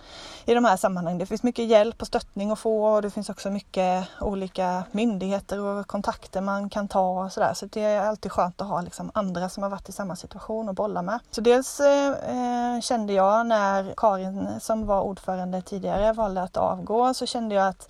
i 0.45 0.53
de 0.53 0.65
här 0.65 0.77
sammanhangen. 0.77 1.19
Det 1.19 1.25
finns 1.25 1.43
mycket 1.43 1.65
hjälp 1.65 2.01
och 2.01 2.07
stöttning 2.07 2.51
att 2.51 2.59
få 2.59 2.85
och 2.85 3.01
det 3.01 3.11
finns 3.11 3.29
också 3.29 3.49
mycket 3.49 4.07
olika 4.21 4.83
myndigheter 4.91 5.59
och 5.59 5.87
kontakter 5.87 6.41
man 6.41 6.69
kan 6.69 6.87
ta 6.87 7.23
och 7.23 7.31
sådär. 7.31 7.53
Så 7.53 7.65
det 7.65 7.81
är 7.81 8.01
alltid 8.01 8.31
skönt 8.31 8.61
att 8.61 8.67
ha 8.67 8.81
liksom 8.81 9.11
andra 9.13 9.49
som 9.49 9.63
har 9.63 9.69
varit 9.69 9.89
i 9.89 9.91
samma 9.91 10.15
situation 10.15 10.69
och 10.69 10.75
bolla 10.75 11.01
med. 11.01 11.19
Så 11.31 11.41
dels 11.41 11.79
eh, 11.79 12.11
eh, 12.11 12.81
kände 12.81 13.13
jag 13.13 13.45
när 13.45 13.93
Karin 13.97 14.47
som 14.59 14.85
var 14.85 15.01
ordförande 15.01 15.61
tidigare 15.61 16.13
valde 16.13 16.41
att 16.41 16.57
avgå 16.57 17.13
så 17.13 17.25
kände 17.25 17.55
jag 17.55 17.67
att 17.67 17.89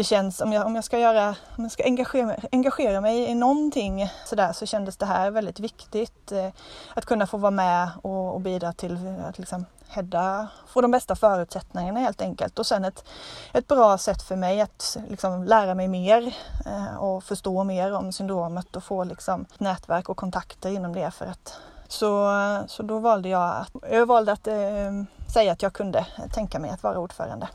det 0.00 0.04
känns, 0.04 0.40
om 0.40 0.52
jag, 0.52 0.66
om 0.66 0.74
jag 0.74 0.84
ska 0.84 0.98
göra, 0.98 1.28
om 1.28 1.64
jag 1.64 1.72
ska 1.72 1.84
engagera, 1.84 2.36
engagera 2.52 3.00
mig 3.00 3.30
i 3.30 3.34
någonting 3.34 4.10
sådär 4.24 4.52
så 4.52 4.66
kändes 4.66 4.96
det 4.96 5.06
här 5.06 5.30
väldigt 5.30 5.60
viktigt. 5.60 6.32
Eh, 6.32 6.48
att 6.94 7.04
kunna 7.04 7.26
få 7.26 7.36
vara 7.36 7.50
med 7.50 7.90
och, 8.02 8.34
och 8.34 8.40
bidra 8.40 8.72
till 8.72 8.98
att 9.28 9.38
liksom 9.38 9.64
Hedda 9.88 10.48
få 10.66 10.80
de 10.80 10.90
bästa 10.90 11.16
förutsättningarna 11.16 12.00
helt 12.00 12.22
enkelt. 12.22 12.58
Och 12.58 12.66
sen 12.66 12.84
ett, 12.84 13.04
ett 13.52 13.68
bra 13.68 13.98
sätt 13.98 14.22
för 14.22 14.36
mig 14.36 14.60
att 14.60 14.96
liksom 15.08 15.44
lära 15.44 15.74
mig 15.74 15.88
mer 15.88 16.34
eh, 16.66 16.96
och 16.96 17.24
förstå 17.24 17.64
mer 17.64 17.92
om 17.92 18.12
syndromet 18.12 18.76
och 18.76 18.84
få 18.84 19.04
liksom 19.04 19.46
nätverk 19.58 20.08
och 20.08 20.16
kontakter 20.16 20.70
inom 20.70 20.92
det. 20.92 21.10
För 21.10 21.26
att, 21.26 21.56
så, 21.88 22.30
så 22.66 22.82
då 22.82 22.98
valde 22.98 23.28
jag 23.28 23.56
att, 23.56 23.92
jag 23.92 24.06
valde 24.06 24.32
att 24.32 24.46
eh, 24.46 24.92
säga 25.32 25.52
att 25.52 25.62
jag 25.62 25.72
kunde 25.72 26.06
tänka 26.32 26.58
mig 26.58 26.70
att 26.70 26.82
vara 26.82 26.98
ordförande. 26.98 27.48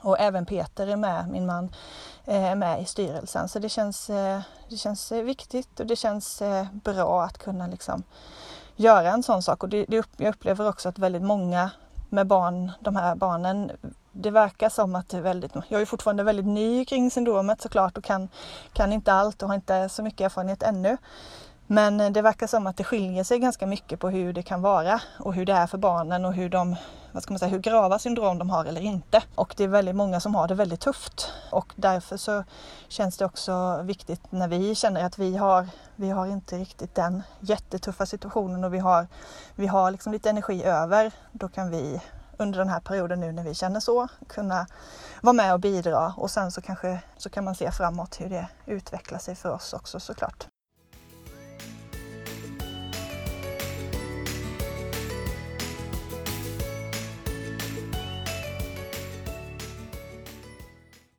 Och 0.00 0.20
även 0.20 0.46
Peter 0.46 0.86
är 0.86 0.96
med, 0.96 1.28
min 1.28 1.46
man, 1.46 1.70
eh, 2.24 2.44
är 2.44 2.54
med 2.54 2.82
i 2.82 2.84
styrelsen. 2.84 3.48
Så 3.48 3.58
det 3.58 3.68
känns, 3.68 4.10
eh, 4.10 4.40
det 4.68 4.76
känns 4.76 5.12
eh, 5.12 5.22
viktigt 5.22 5.80
och 5.80 5.86
det 5.86 5.96
känns 5.96 6.42
bra 6.72 7.24
att 7.24 7.38
kunna 7.38 7.66
liksom 7.66 8.02
göra 8.76 9.10
en 9.10 9.22
sån 9.22 9.42
sak. 9.42 9.62
Och 9.62 9.68
det, 9.68 9.84
det, 9.88 10.06
jag 10.16 10.28
upplever 10.28 10.68
också 10.68 10.88
att 10.88 10.98
väldigt 10.98 11.22
många 11.22 11.70
med 12.08 12.26
barn, 12.26 12.72
de 12.80 12.96
här 12.96 13.14
barnen, 13.14 13.72
det 14.12 14.30
verkar 14.30 14.68
som 14.68 14.94
att 14.94 15.08
det 15.08 15.16
är 15.16 15.20
väldigt, 15.20 15.52
jag 15.68 15.80
är 15.80 15.86
fortfarande 15.86 16.22
väldigt 16.22 16.46
ny 16.46 16.84
kring 16.84 17.10
syndromet 17.10 17.62
såklart 17.62 17.98
och 17.98 18.04
kan, 18.04 18.28
kan 18.72 18.92
inte 18.92 19.12
allt 19.12 19.42
och 19.42 19.48
har 19.48 19.54
inte 19.54 19.88
så 19.88 20.02
mycket 20.02 20.20
erfarenhet 20.20 20.62
ännu. 20.62 20.96
Men 21.66 22.00
eh, 22.00 22.10
det 22.10 22.22
verkar 22.22 22.46
som 22.46 22.66
att 22.66 22.76
det 22.76 22.84
skiljer 22.84 23.24
sig 23.24 23.38
ganska 23.38 23.66
mycket 23.66 24.00
på 24.00 24.10
hur 24.10 24.32
det 24.32 24.42
kan 24.42 24.62
vara 24.62 25.00
och 25.18 25.34
hur 25.34 25.46
det 25.46 25.52
är 25.52 25.66
för 25.66 25.78
barnen 25.78 26.24
och 26.24 26.34
hur 26.34 26.48
de 26.48 26.76
vad 27.12 27.22
ska 27.22 27.32
man 27.32 27.38
säga, 27.38 27.50
hur 27.50 27.58
grava 27.58 27.98
syndrom 27.98 28.38
de 28.38 28.50
har 28.50 28.64
eller 28.64 28.80
inte. 28.80 29.22
Och 29.34 29.54
det 29.56 29.64
är 29.64 29.68
väldigt 29.68 29.96
många 29.96 30.20
som 30.20 30.34
har 30.34 30.48
det 30.48 30.54
väldigt 30.54 30.80
tufft. 30.80 31.32
Och 31.50 31.72
därför 31.76 32.16
så 32.16 32.44
känns 32.88 33.16
det 33.16 33.24
också 33.24 33.82
viktigt 33.82 34.32
när 34.32 34.48
vi 34.48 34.74
känner 34.74 35.04
att 35.04 35.18
vi 35.18 35.36
har, 35.36 35.68
vi 35.96 36.10
har 36.10 36.26
inte 36.26 36.58
riktigt 36.58 36.94
den 36.94 37.22
jättetuffa 37.40 38.06
situationen 38.06 38.64
och 38.64 38.74
vi 38.74 38.78
har, 38.78 39.06
vi 39.54 39.66
har 39.66 39.90
liksom 39.90 40.12
lite 40.12 40.30
energi 40.30 40.64
över. 40.64 41.12
Då 41.32 41.48
kan 41.48 41.70
vi 41.70 42.00
under 42.36 42.58
den 42.58 42.68
här 42.68 42.80
perioden 42.80 43.20
nu 43.20 43.32
när 43.32 43.42
vi 43.42 43.54
känner 43.54 43.80
så 43.80 44.08
kunna 44.28 44.66
vara 45.20 45.32
med 45.32 45.52
och 45.52 45.60
bidra 45.60 46.14
och 46.16 46.30
sen 46.30 46.52
så 46.52 46.60
kanske 46.60 47.00
så 47.16 47.30
kan 47.30 47.44
man 47.44 47.54
se 47.54 47.70
framåt 47.70 48.20
hur 48.20 48.30
det 48.30 48.48
utvecklar 48.66 49.18
sig 49.18 49.34
för 49.34 49.52
oss 49.52 49.72
också 49.72 50.00
såklart. 50.00 50.46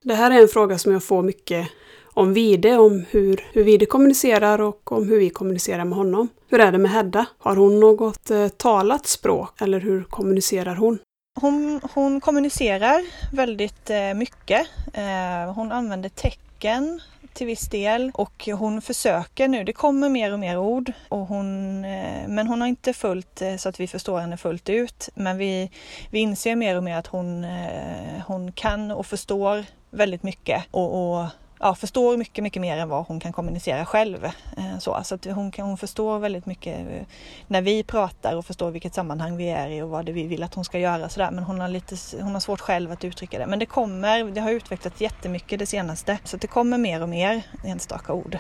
Det 0.08 0.16
här 0.16 0.32
är 0.32 0.42
en 0.42 0.48
fråga 0.48 0.78
som 0.78 0.92
jag 0.92 1.04
får 1.04 1.24
mycket 1.24 1.68
om 2.14 2.34
Vide, 2.34 2.78
om 2.78 3.06
hur, 3.10 3.44
hur 3.54 3.64
Vide 3.64 3.86
kommunicerar 3.86 4.62
och 4.62 4.92
om 4.92 5.10
hur 5.10 5.20
vi 5.20 5.30
kommunicerar 5.30 5.86
med 5.86 5.98
honom. 5.98 6.30
Hur 6.50 6.60
är 6.60 6.72
det 6.72 6.78
med 6.78 6.92
Hedda? 6.92 7.26
Har 7.38 7.56
hon 7.56 7.80
något 7.80 8.32
eh, 8.32 8.48
talat 8.48 9.08
språk 9.08 9.62
eller 9.62 9.80
hur 9.80 10.04
kommunicerar 10.04 10.76
hon? 10.76 11.00
Hon, 11.42 11.82
hon 11.94 12.22
kommunicerar 12.22 13.06
väldigt 13.34 13.90
eh, 13.90 14.14
mycket. 14.16 14.68
Eh, 14.94 15.54
hon 15.54 15.72
använder 15.72 16.10
tecken 16.10 17.02
till 17.34 17.48
viss 17.48 17.70
del 17.70 18.12
och 18.14 18.50
hon 18.54 18.82
försöker 18.82 19.48
nu. 19.48 19.64
Det 19.64 19.74
kommer 19.74 20.10
mer 20.10 20.34
och 20.34 20.40
mer 20.40 20.58
ord 20.58 20.92
och 21.10 21.28
hon, 21.28 21.86
eh, 21.86 22.28
men 22.28 22.48
hon 22.48 22.62
har 22.62 22.68
inte 22.68 22.94
fullt 22.94 23.42
eh, 23.42 23.56
så 23.56 23.70
att 23.70 23.80
vi 23.80 23.88
förstår 23.88 24.20
henne 24.20 24.38
fullt 24.38 24.70
ut. 24.70 25.10
Men 25.16 25.38
vi, 25.38 25.72
vi 26.10 26.20
inser 26.20 26.56
mer 26.56 26.78
och 26.78 26.84
mer 26.84 26.98
att 26.98 27.08
hon, 27.08 27.44
eh, 27.44 28.22
hon 28.28 28.52
kan 28.52 28.92
och 28.92 29.06
förstår 29.06 29.66
väldigt 29.90 30.24
mycket 30.24 30.64
och, 30.72 31.18
och 31.20 31.26
ja, 31.60 31.76
förstår 31.76 32.18
mycket, 32.18 32.44
mycket 32.44 32.62
mer 32.62 32.78
än 32.78 32.90
vad 32.90 33.06
hon 33.06 33.20
kan 33.20 33.34
kommunicera 33.34 33.86
själv. 33.86 34.26
Eh, 34.26 34.78
så 34.80 35.00
så 35.04 35.16
att 35.16 35.26
hon, 35.26 35.52
kan, 35.52 35.68
hon 35.68 35.78
förstår 35.78 36.20
väldigt 36.20 36.46
mycket 36.46 36.80
eh, 36.80 37.06
när 37.48 37.62
vi 37.62 37.84
pratar 37.84 38.36
och 38.36 38.46
förstår 38.46 38.72
vilket 38.72 38.94
sammanhang 38.94 39.38
vi 39.38 39.50
är 39.50 39.70
i 39.70 39.82
och 39.82 39.90
vad 39.90 40.06
det 40.06 40.12
vi 40.12 40.28
vill 40.28 40.44
att 40.44 40.54
hon 40.54 40.66
ska 40.66 40.80
göra. 40.80 41.10
Så 41.10 41.20
där. 41.20 41.32
Men 41.32 41.44
hon 41.44 41.60
har, 41.60 41.68
lite, 41.68 41.96
hon 42.22 42.34
har 42.34 42.40
svårt 42.40 42.62
själv 42.62 42.92
att 42.92 43.04
uttrycka 43.04 43.40
det. 43.40 43.48
Men 43.48 43.60
det 43.60 43.66
kommer, 43.66 44.24
det 44.24 44.42
har 44.42 44.52
utvecklats 44.52 45.02
jättemycket 45.02 45.60
det 45.60 45.66
senaste. 45.66 46.20
Så 46.24 46.38
det 46.38 46.48
kommer 46.48 46.78
mer 46.78 47.02
och 47.02 47.10
mer 47.10 47.42
enstaka 47.64 48.14
ord 48.14 48.38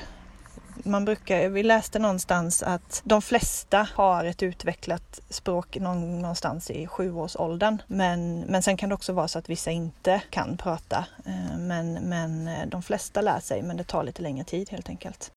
man 0.83 1.05
brukar, 1.05 1.49
vi 1.49 1.63
läste 1.63 1.99
någonstans 1.99 2.63
att 2.63 3.01
de 3.05 3.21
flesta 3.21 3.87
har 3.93 4.25
ett 4.25 4.43
utvecklat 4.43 5.19
språk 5.29 5.77
någonstans 5.79 6.71
i 6.71 6.87
sjuårsåldern. 6.87 7.81
Men, 7.87 8.39
men 8.39 8.63
sen 8.63 8.77
kan 8.77 8.89
det 8.89 8.95
också 8.95 9.13
vara 9.13 9.27
så 9.27 9.39
att 9.39 9.49
vissa 9.49 9.71
inte 9.71 10.21
kan 10.29 10.57
prata. 10.57 11.05
Eh, 11.25 11.57
men, 11.57 11.93
men 11.93 12.47
eh, 12.47 12.67
de 12.67 12.83
flesta 12.83 13.21
lär 13.21 13.39
sig, 13.39 13.61
men 13.61 13.77
det 13.77 13.83
tar 13.83 14.03
lite 14.03 14.21
längre 14.21 14.43
tid 14.43 14.69
helt 14.69 14.89
enkelt. 14.89 15.31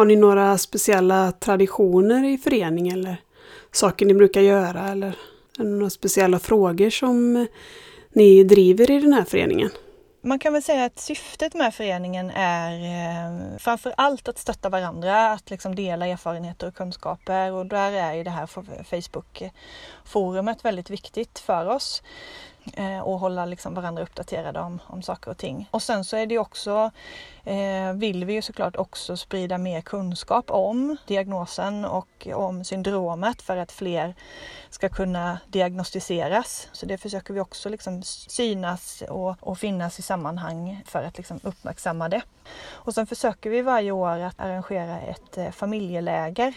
Har 0.00 0.04
ni 0.04 0.16
några 0.16 0.58
speciella 0.58 1.32
traditioner 1.32 2.24
i 2.24 2.38
föreningen 2.38 2.98
eller 2.98 3.16
saker 3.72 4.06
ni 4.06 4.14
brukar 4.14 4.40
göra 4.40 4.88
eller 4.88 5.06
är 5.58 5.64
det 5.64 5.64
några 5.64 5.90
speciella 5.90 6.38
frågor 6.38 6.90
som 6.90 7.46
ni 8.12 8.44
driver 8.44 8.90
i 8.90 9.00
den 9.00 9.12
här 9.12 9.24
föreningen? 9.24 9.70
Man 10.22 10.38
kan 10.38 10.52
väl 10.52 10.62
säga 10.62 10.84
att 10.84 10.98
syftet 10.98 11.54
med 11.54 11.74
föreningen 11.74 12.30
är 12.30 12.72
eh, 12.72 13.58
framför 13.58 13.94
allt 13.96 14.28
att 14.28 14.38
stötta 14.38 14.68
varandra, 14.68 15.32
att 15.32 15.50
liksom 15.50 15.74
dela 15.74 16.06
erfarenheter 16.06 16.68
och 16.68 16.74
kunskaper 16.74 17.52
och 17.52 17.66
där 17.66 17.92
är 17.92 18.14
ju 18.14 18.24
det 18.24 18.30
här 18.30 18.46
Facebook-forumet 18.84 20.64
väldigt 20.64 20.90
viktigt 20.90 21.38
för 21.38 21.66
oss 21.66 22.02
Eh, 22.74 23.00
och 23.00 23.18
hålla 23.18 23.46
liksom 23.46 23.74
varandra 23.74 24.02
uppdaterade 24.02 24.60
om, 24.60 24.78
om 24.86 25.02
saker 25.02 25.30
och 25.30 25.36
ting. 25.36 25.68
Och 25.70 25.82
sen 25.82 26.04
så 26.04 26.16
är 26.16 26.26
det 26.26 26.38
också 26.38 26.90
eh, 27.44 27.92
vill 27.94 28.24
vi 28.24 28.32
ju 28.32 28.42
såklart 28.42 28.76
också 28.76 29.16
sprida 29.16 29.58
mer 29.58 29.80
kunskap 29.80 30.50
om 30.50 30.96
diagnosen 31.06 31.84
och 31.84 32.28
om 32.34 32.64
syndromet 32.64 33.42
för 33.42 33.56
att 33.56 33.72
fler 33.72 34.14
ska 34.70 34.88
kunna 34.88 35.38
diagnostiseras. 35.48 36.68
Så 36.72 36.86
det 36.86 36.98
försöker 36.98 37.34
vi 37.34 37.40
också 37.40 37.68
liksom 37.68 38.02
synas 38.02 39.02
och, 39.08 39.36
och 39.40 39.58
finnas 39.58 39.98
i 39.98 40.02
sammanhang 40.02 40.82
för 40.86 41.02
att 41.02 41.16
liksom 41.16 41.40
uppmärksamma 41.42 42.08
det. 42.08 42.22
Och 42.70 42.94
sen 42.94 43.06
försöker 43.06 43.50
vi 43.50 43.62
varje 43.62 43.90
år 43.90 44.18
att 44.18 44.40
arrangera 44.40 45.00
ett 45.00 45.38
eh, 45.38 45.50
familjeläger. 45.50 46.54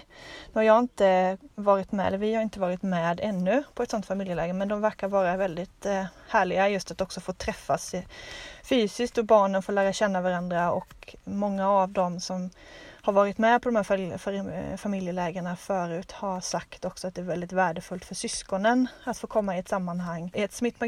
Nu 0.53 0.53
har 0.53 0.63
jag 0.63 0.79
inte 0.79 1.37
varit 1.55 1.91
med, 1.91 2.07
eller 2.07 2.17
vi 2.17 2.35
har 2.35 2.41
inte 2.41 2.59
varit 2.59 2.81
med 2.81 3.19
ännu 3.23 3.63
på 3.73 3.83
ett 3.83 3.89
sådant 3.89 4.05
familjeläger, 4.05 4.53
men 4.53 4.67
de 4.67 4.81
verkar 4.81 5.07
vara 5.07 5.37
väldigt 5.37 5.85
härliga 6.27 6.69
just 6.69 6.91
att 6.91 7.01
också 7.01 7.21
få 7.21 7.33
träffas 7.33 7.95
fysiskt 8.63 9.17
och 9.17 9.25
barnen 9.25 9.63
får 9.63 9.73
lära 9.73 9.93
känna 9.93 10.21
varandra 10.21 10.71
och 10.71 11.15
många 11.23 11.69
av 11.69 11.89
dem 11.89 12.19
som 12.19 12.49
har 13.05 13.13
varit 13.13 13.37
med 13.37 13.61
på 13.61 13.69
de 13.69 13.75
här 13.75 14.77
familjelägren 14.77 15.57
förut 15.57 16.11
har 16.11 16.41
sagt 16.41 16.85
också 16.85 17.07
att 17.07 17.15
det 17.15 17.21
är 17.21 17.25
väldigt 17.25 17.51
värdefullt 17.51 18.05
för 18.05 18.15
syskonen 18.15 18.87
att 19.03 19.17
få 19.17 19.27
komma 19.27 19.55
i 19.55 19.59
ett 19.59 19.69
sammanhang, 19.69 20.31
i 20.35 20.41
ett 20.41 20.53
Smith 20.53 20.79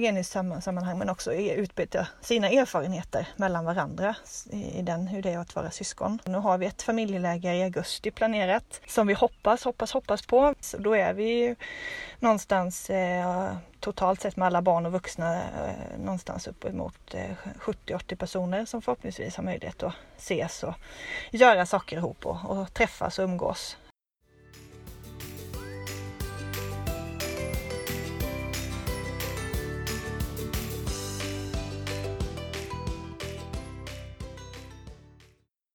sammanhang 0.62 0.98
men 0.98 1.10
också 1.10 1.34
utbyta 1.34 2.08
sina 2.22 2.50
erfarenheter 2.50 3.28
mellan 3.36 3.66
varandra 3.66 4.16
i 4.52 4.82
den, 4.82 5.08
hur 5.08 5.22
det 5.22 5.32
är 5.32 5.40
att 5.40 5.56
vara 5.56 5.72
syskon. 5.72 6.20
Nu 6.26 6.38
har 6.38 6.58
vi 6.58 6.66
ett 6.66 6.82
familjeläger 6.82 7.54
i 7.54 7.64
augusti 7.64 8.12
planerat 8.12 8.82
som 8.88 9.08
vi 9.08 9.14
hoppas, 9.14 9.64
hoppas, 9.64 9.92
hoppas 9.92 10.26
på. 10.26 10.56
Så 10.60 10.78
då 10.78 10.94
är 10.94 11.14
vi 11.14 11.56
någonstans 12.20 12.90
eh, 12.90 13.56
totalt 13.86 14.22
sett 14.22 14.36
med 14.36 14.46
alla 14.46 14.62
barn 14.62 14.86
och 14.86 14.92
vuxna 14.92 15.36
eh, 15.36 15.98
någonstans 16.00 16.48
uppemot 16.48 17.14
eh, 17.14 17.32
70-80 17.60 18.16
personer 18.16 18.66
som 18.66 18.82
förhoppningsvis 18.82 19.36
har 19.36 19.44
möjlighet 19.44 19.84
att 19.84 19.94
ses 20.18 20.64
och 20.64 20.74
göra 21.32 21.66
saker 21.66 21.98
ihop 21.98 22.26
och, 22.26 22.38
och 22.46 22.74
träffas 22.74 23.20
och 23.20 23.24
umgås. 23.24 23.78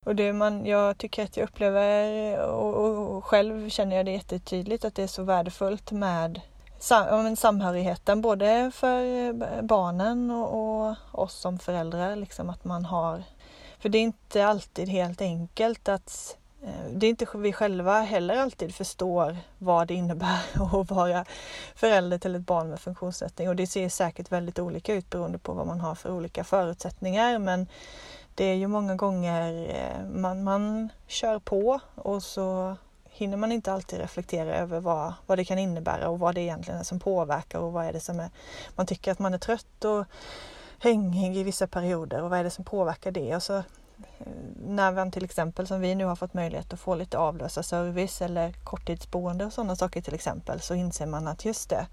Och 0.06 0.16
det 0.16 0.32
man, 0.32 0.66
jag 0.66 0.98
tycker 0.98 1.24
att 1.24 1.36
jag 1.36 1.44
upplever 1.44 2.38
och, 2.46 3.16
och 3.16 3.24
själv 3.24 3.68
känner 3.68 3.96
jag 3.96 4.06
det 4.06 4.12
jättetydligt 4.12 4.84
att 4.84 4.94
det 4.94 5.02
är 5.02 5.06
så 5.06 5.22
värdefullt 5.22 5.92
med 5.92 6.40
sam, 6.80 7.36
samhörigheten 7.36 8.20
både 8.20 8.70
för 8.74 9.04
eh, 9.04 9.62
barnen 9.62 10.30
och, 10.30 10.88
och, 10.88 10.96
oss 11.12 11.34
som 11.34 11.58
föräldrar. 11.58 12.16
Liksom 12.16 12.50
att 12.50 12.64
man 12.64 12.84
har, 12.84 13.22
för 13.78 13.88
det 13.88 13.98
är 13.98 14.02
inte 14.02 14.46
alltid 14.46 14.88
helt 14.88 15.20
enkelt 15.20 15.88
att 15.88 16.36
eh, 16.62 16.90
det 16.92 17.06
är 17.06 17.10
inte 17.10 17.26
vi 17.34 17.52
själva 17.52 18.00
heller 18.00 18.36
alltid 18.36 18.74
förstår 18.74 19.36
vad 19.58 19.88
det 19.88 19.94
innebär 19.94 20.40
att 20.80 20.90
vara 20.90 21.24
förälder 21.74 22.18
till 22.18 22.34
ett 22.34 22.46
barn 22.46 22.70
med 22.70 22.80
funktionsnedsättning 22.80 23.48
och 23.48 23.56
det 23.56 23.66
ser 23.66 23.88
säkert 23.88 24.32
väldigt 24.32 24.58
olika 24.58 24.94
ut 24.94 25.10
beroende 25.10 25.38
på 25.38 25.52
vad 25.52 25.66
man 25.66 25.80
har 25.80 25.94
för 25.94 26.10
olika 26.10 26.44
förutsättningar 26.44 27.38
men 27.38 27.66
det 28.34 28.44
är 28.44 28.54
ju 28.54 28.66
många 28.66 28.94
gånger 28.94 29.68
eh, 29.68 30.06
man, 30.06 30.44
man 30.44 30.88
kör 31.06 31.38
på 31.38 31.80
och 31.94 32.22
så 32.22 32.76
hinner 33.20 33.36
man 33.36 33.52
inte 33.52 33.72
alltid 33.72 33.98
reflektera 33.98 34.56
över 34.56 34.80
vad, 34.80 35.12
vad 35.26 35.38
det 35.38 35.44
kan 35.44 35.58
innebära 35.58 36.08
och 36.08 36.18
vad 36.18 36.34
det 36.34 36.40
egentligen 36.40 36.80
är 36.80 36.84
som 36.84 37.00
påverkar 37.00 37.58
och 37.58 37.72
vad 37.72 37.84
är 37.84 37.92
det 37.92 38.00
som 38.00 38.20
är, 38.20 38.30
man 38.76 38.86
tycker 38.86 39.12
att 39.12 39.18
man 39.18 39.34
är 39.34 39.38
trött 39.38 39.84
och 39.84 40.04
hängig 40.78 41.36
i 41.36 41.42
vissa 41.42 41.66
perioder 41.66 42.22
och 42.22 42.30
vad 42.30 42.38
är 42.38 42.44
det 42.44 42.50
som 42.50 42.64
påverkar 42.64 43.10
det? 43.10 43.36
Och 43.36 43.42
så, 43.42 43.56
eh, 43.56 43.62
när 44.66 44.92
man 44.92 45.10
till 45.10 45.24
exempel 45.24 45.66
som 45.66 45.80
vi 45.80 45.94
nu 45.94 46.04
har 46.04 46.16
fått 46.16 46.34
möjlighet 46.34 46.72
att 46.72 46.80
få 46.80 46.94
lite 46.94 47.18
avlösa 47.18 47.62
service 47.62 48.22
eller 48.22 48.52
korttidsboende 48.52 49.44
och 49.44 49.52
sådana 49.52 49.76
saker 49.76 50.02
till 50.02 50.14
exempel 50.14 50.60
så 50.60 50.74
inser 50.74 51.06
man 51.06 51.28
att 51.28 51.44
just 51.44 51.70
det, 51.70 51.86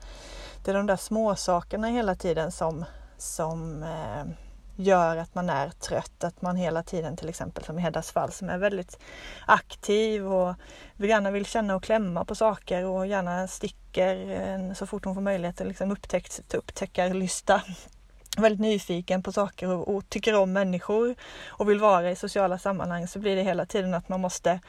det 0.66 0.72
är 0.72 0.76
de 0.76 0.86
där 0.86 0.98
små 0.98 1.36
sakerna 1.36 1.88
hela 1.88 2.16
tiden 2.16 2.52
som, 2.52 2.86
som 3.18 3.84
eh, 3.84 4.47
gör 4.78 5.18
att 5.18 5.36
man 5.36 5.50
är 5.50 5.70
trött. 5.70 6.24
Att 6.24 6.42
man 6.42 6.56
hela 6.56 6.84
tiden 6.84 7.18
till 7.18 7.30
exempel 7.30 7.64
som 7.64 7.80
i 7.80 7.82
Heddas 7.82 8.12
fall 8.12 8.32
som 8.32 8.50
är 8.50 8.58
väldigt 8.58 9.00
aktiv 9.46 10.28
och 10.28 10.56
gärna 10.98 11.32
vill 11.32 11.46
känna 11.46 11.76
och 11.76 11.84
klämma 11.84 12.26
på 12.26 12.36
saker 12.36 12.86
och 12.86 13.08
gärna 13.08 13.48
sticker 13.48 14.30
eh, 14.30 14.74
så 14.74 14.88
fort 14.88 15.06
hon 15.06 15.16
får 15.16 15.22
möjlighet 15.22 15.62
att 15.62 15.68
liksom 15.68 15.92
upptäckt, 15.92 16.54
upptäckarlysta. 16.54 17.62
Väldigt 18.38 18.62
nyfiken 18.62 19.24
på 19.24 19.32
saker 19.32 19.68
och, 19.68 19.96
och 19.96 20.10
tycker 20.10 20.36
om 20.36 20.54
människor 20.54 21.16
och 21.48 21.70
vill 21.70 21.80
vara 21.80 22.12
i 22.12 22.16
sociala 22.16 22.58
sammanhang 22.58 23.08
så 23.08 23.20
blir 23.20 23.36
det 23.36 23.44
hela 23.44 23.66
tiden 23.66 23.94
att 23.94 24.10
man 24.10 24.22
måste 24.22 24.60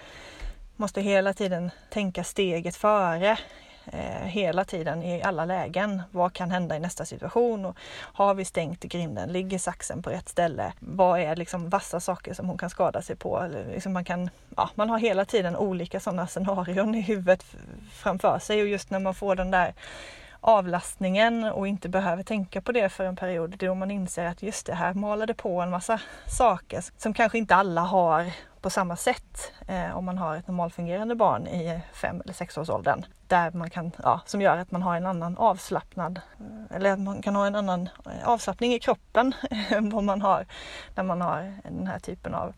måste 0.77 1.01
hela 1.01 1.35
tiden 1.35 1.71
tänka 1.91 2.25
steget 2.25 2.77
före 2.77 3.39
Eh, 3.93 4.27
hela 4.27 4.65
tiden 4.65 5.03
i 5.03 5.23
alla 5.23 5.45
lägen. 5.45 6.03
Vad 6.11 6.33
kan 6.33 6.51
hända 6.51 6.77
i 6.77 6.81
nästa 6.81 7.05
situation? 7.05 7.65
Och 7.65 7.77
har 8.01 8.35
vi 8.35 8.45
stängt 8.45 8.81
grinden? 8.81 9.33
Ligger 9.33 9.59
saxen 9.59 10.03
på 10.03 10.11
rätt 10.11 10.29
ställe? 10.29 10.73
Vad 10.81 11.21
är 11.21 11.37
liksom 11.37 11.69
vassa 11.69 12.01
saker 12.01 12.35
som 12.35 12.49
hon 12.49 12.59
kan 12.59 12.71
skada 12.71 13.03
sig 13.03 13.17
på? 13.17 13.39
Eller 13.41 13.65
liksom 13.65 13.93
man, 13.93 14.05
kan, 14.05 14.31
ja, 14.57 14.71
man 14.75 14.91
har 14.91 14.99
hela 14.99 15.25
tiden 15.25 15.57
olika 15.57 16.01
sådana 16.01 16.27
scenarion 16.27 16.95
i 16.95 17.01
huvudet 17.01 17.45
framför 17.93 18.39
sig 18.39 18.63
och 18.63 18.69
just 18.69 18.91
när 18.91 18.99
man 18.99 19.15
får 19.15 19.35
den 19.35 19.51
där 19.51 19.75
avlastningen 20.41 21.45
och 21.45 21.69
inte 21.69 21.89
behöver 21.89 22.23
tänka 22.23 22.61
på 22.61 22.73
det 22.73 22.89
för 22.89 23.05
en 23.05 23.17
period. 23.17 23.51
Det 23.51 23.67
är 23.67 23.69
då 23.69 23.75
man 23.75 23.91
inser 23.91 24.25
att 24.25 24.43
just 24.43 24.67
det 24.67 24.75
här 24.75 24.95
malade 24.95 25.35
på 25.35 25.61
en 25.61 25.71
massa 25.71 26.01
saker 26.39 26.85
som 26.97 27.15
kanske 27.15 27.39
inte 27.39 27.55
alla 27.55 27.81
har 27.81 28.33
på 28.61 28.71
samma 28.71 28.97
sätt 28.97 29.53
eh, 29.69 29.97
om 29.97 30.05
man 30.05 30.19
har 30.19 30.37
ett 30.37 30.49
normalfungerande 30.49 31.15
barn 31.15 31.47
i 31.47 31.81
fem 31.93 32.21
eller 32.21 32.33
sexårsåldern. 32.35 33.05
Där 33.27 33.51
man 33.51 33.71
kan, 33.71 33.93
ja, 34.03 34.21
som 34.27 34.41
gör 34.41 34.57
att 34.57 34.71
man 34.71 34.83
har 34.83 34.97
en 34.97 35.07
annan 35.07 35.37
avslappnad, 35.37 36.21
eh, 36.39 36.77
eller 36.77 36.93
att 36.93 36.99
man 36.99 37.23
kan 37.23 37.37
ha 37.37 37.47
en 37.47 37.55
annan 37.55 37.89
eh, 38.07 38.29
avslappning 38.29 38.75
i 38.75 38.79
kroppen 38.79 39.33
än 39.71 39.91
vad 39.91 40.05
man 40.05 40.23
har 40.23 40.47
när 40.95 41.05
man 41.05 41.21
har 41.21 41.55
den 41.65 41.87
här 41.87 41.99
typen 41.99 42.35
av 42.35 42.55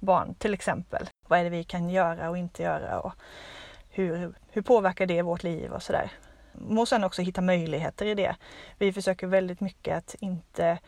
barn. 0.00 0.34
Till 0.34 0.54
exempel, 0.54 1.08
vad 1.28 1.38
är 1.38 1.44
det 1.44 1.50
vi 1.50 1.64
kan 1.64 1.90
göra 1.90 2.30
och 2.30 2.38
inte 2.38 2.62
göra 2.62 3.00
och 3.00 3.12
hur, 3.90 4.34
hur 4.50 4.62
påverkar 4.62 5.06
det 5.06 5.22
vårt 5.22 5.42
liv 5.42 5.72
och 5.72 5.82
sådär. 5.82 6.12
Och 6.78 6.88
sen 6.88 7.04
också 7.04 7.22
hitta 7.22 7.40
möjligheter 7.40 8.06
i 8.06 8.14
det. 8.14 8.36
Vi 8.78 8.92
försöker 8.92 9.26
väldigt 9.26 9.60
mycket 9.60 9.96
att 9.96 10.14
inte 10.20 10.78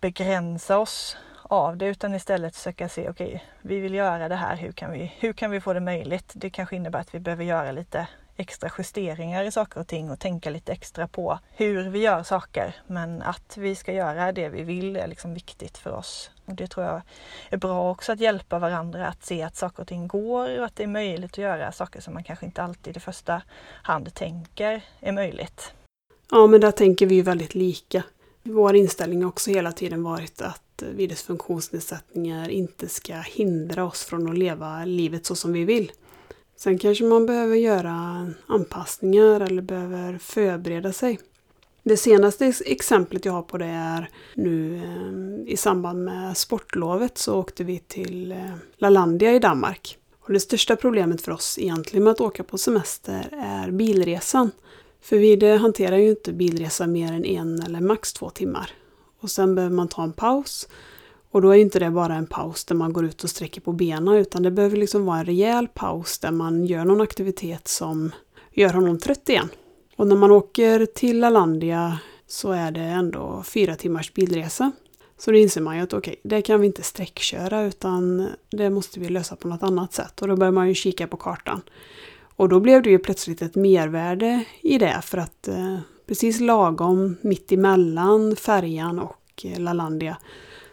begränsa 0.00 0.78
oss 0.78 1.16
av 1.48 1.76
det 1.76 1.86
utan 1.86 2.14
istället 2.14 2.56
försöka 2.56 2.88
se, 2.88 3.08
okej, 3.08 3.26
okay, 3.26 3.40
vi 3.62 3.80
vill 3.80 3.94
göra 3.94 4.28
det 4.28 4.34
här, 4.34 4.56
hur 4.56 4.72
kan, 4.72 4.92
vi, 4.92 5.12
hur 5.18 5.32
kan 5.32 5.50
vi 5.50 5.60
få 5.60 5.72
det 5.72 5.80
möjligt? 5.80 6.32
Det 6.34 6.50
kanske 6.50 6.76
innebär 6.76 7.00
att 7.00 7.14
vi 7.14 7.20
behöver 7.20 7.44
göra 7.44 7.72
lite 7.72 8.06
extra 8.36 8.70
justeringar 8.78 9.44
i 9.44 9.50
saker 9.50 9.80
och 9.80 9.86
ting 9.86 10.10
och 10.10 10.20
tänka 10.20 10.50
lite 10.50 10.72
extra 10.72 11.08
på 11.08 11.38
hur 11.56 11.88
vi 11.90 11.98
gör 11.98 12.22
saker. 12.22 12.76
Men 12.86 13.22
att 13.22 13.56
vi 13.56 13.74
ska 13.74 13.92
göra 13.92 14.32
det 14.32 14.48
vi 14.48 14.62
vill 14.62 14.96
är 14.96 15.06
liksom 15.06 15.34
viktigt 15.34 15.78
för 15.78 15.92
oss. 15.92 16.30
Och 16.46 16.54
det 16.54 16.66
tror 16.66 16.86
jag 16.86 17.02
är 17.50 17.56
bra 17.56 17.90
också 17.90 18.12
att 18.12 18.20
hjälpa 18.20 18.58
varandra 18.58 19.06
att 19.06 19.24
se 19.24 19.42
att 19.42 19.56
saker 19.56 19.82
och 19.82 19.88
ting 19.88 20.08
går 20.08 20.58
och 20.58 20.64
att 20.64 20.76
det 20.76 20.82
är 20.82 20.86
möjligt 20.86 21.32
att 21.32 21.38
göra 21.38 21.72
saker 21.72 22.00
som 22.00 22.14
man 22.14 22.24
kanske 22.24 22.46
inte 22.46 22.62
alltid 22.62 22.96
i 22.96 23.00
första 23.00 23.42
hand 23.82 24.14
tänker 24.14 24.82
är 25.00 25.12
möjligt. 25.12 25.72
Ja, 26.30 26.46
men 26.46 26.60
där 26.60 26.70
tänker 26.70 27.06
vi 27.06 27.14
ju 27.14 27.22
väldigt 27.22 27.54
lika. 27.54 28.02
Vår 28.42 28.76
inställning 28.76 29.22
har 29.22 29.28
också 29.28 29.50
hela 29.50 29.72
tiden 29.72 30.02
varit 30.02 30.42
att 30.42 30.63
virus 30.82 31.22
funktionsnedsättningar 31.22 32.48
inte 32.48 32.88
ska 32.88 33.14
hindra 33.14 33.84
oss 33.84 34.04
från 34.04 34.30
att 34.30 34.38
leva 34.38 34.84
livet 34.84 35.26
så 35.26 35.34
som 35.34 35.52
vi 35.52 35.64
vill. 35.64 35.92
Sen 36.56 36.78
kanske 36.78 37.04
man 37.04 37.26
behöver 37.26 37.56
göra 37.56 38.26
anpassningar 38.46 39.40
eller 39.40 39.62
behöver 39.62 40.18
förbereda 40.18 40.92
sig. 40.92 41.18
Det 41.82 41.96
senaste 41.96 42.52
exemplet 42.66 43.24
jag 43.24 43.32
har 43.32 43.42
på 43.42 43.58
det 43.58 43.66
är 43.66 44.10
nu 44.34 44.76
eh, 44.76 45.52
i 45.52 45.56
samband 45.56 46.04
med 46.04 46.36
sportlovet 46.36 47.18
så 47.18 47.34
åkte 47.34 47.64
vi 47.64 47.78
till 47.78 48.32
eh, 48.32 48.54
Lalandia 48.76 49.32
i 49.32 49.38
Danmark. 49.38 49.98
Och 50.20 50.32
det 50.32 50.40
största 50.40 50.76
problemet 50.76 51.22
för 51.22 51.32
oss 51.32 51.58
egentligen 51.58 52.04
med 52.04 52.10
att 52.10 52.20
åka 52.20 52.44
på 52.44 52.58
semester 52.58 53.28
är 53.32 53.70
bilresan. 53.70 54.50
För 55.00 55.16
vi 55.16 55.56
hanterar 55.56 55.96
ju 55.96 56.10
inte 56.10 56.32
bilresa 56.32 56.86
mer 56.86 57.12
än 57.12 57.24
en 57.24 57.62
eller 57.62 57.80
max 57.80 58.12
två 58.12 58.30
timmar. 58.30 58.70
Och 59.24 59.30
sen 59.30 59.54
behöver 59.54 59.76
man 59.76 59.88
ta 59.88 60.02
en 60.02 60.12
paus. 60.12 60.68
Och 61.30 61.42
då 61.42 61.50
är 61.50 61.58
inte 61.58 61.78
det 61.78 61.90
bara 61.90 62.14
en 62.14 62.26
paus 62.26 62.64
där 62.64 62.74
man 62.74 62.92
går 62.92 63.04
ut 63.04 63.24
och 63.24 63.30
sträcker 63.30 63.60
på 63.60 63.72
benen 63.72 64.14
utan 64.14 64.42
det 64.42 64.50
behöver 64.50 64.76
liksom 64.76 65.04
vara 65.04 65.18
en 65.18 65.24
rejäl 65.24 65.68
paus 65.68 66.18
där 66.18 66.30
man 66.30 66.66
gör 66.66 66.84
någon 66.84 67.00
aktivitet 67.00 67.68
som 67.68 68.12
gör 68.52 68.72
honom 68.72 68.98
trött 68.98 69.28
igen. 69.28 69.48
Och 69.96 70.06
när 70.06 70.16
man 70.16 70.30
åker 70.30 70.86
till 70.86 71.24
Alandia 71.24 71.98
så 72.26 72.52
är 72.52 72.70
det 72.70 72.80
ändå 72.80 73.42
fyra 73.46 73.76
timmars 73.76 74.14
bilresa. 74.14 74.72
Så 75.18 75.30
då 75.30 75.36
inser 75.36 75.60
man 75.60 75.76
ju 75.76 75.82
att 75.82 75.92
okej, 75.92 76.16
okay, 76.24 76.36
det 76.36 76.42
kan 76.42 76.60
vi 76.60 76.66
inte 76.66 76.82
sträckköra 76.82 77.62
utan 77.62 78.28
det 78.50 78.70
måste 78.70 79.00
vi 79.00 79.08
lösa 79.08 79.36
på 79.36 79.48
något 79.48 79.62
annat 79.62 79.92
sätt. 79.92 80.22
Och 80.22 80.28
då 80.28 80.36
börjar 80.36 80.52
man 80.52 80.68
ju 80.68 80.74
kika 80.74 81.06
på 81.06 81.16
kartan. 81.16 81.60
Och 82.36 82.48
då 82.48 82.60
blev 82.60 82.82
det 82.82 82.90
ju 82.90 82.98
plötsligt 82.98 83.42
ett 83.42 83.54
mervärde 83.54 84.44
i 84.60 84.78
det 84.78 85.00
för 85.02 85.18
att 85.18 85.48
eh, 85.48 85.78
precis 86.06 86.40
lagom 86.40 87.16
mitt 87.20 87.52
emellan 87.52 88.36
färjan 88.36 88.98
och 88.98 89.44
eh, 89.44 89.60
Lalandia 89.60 90.16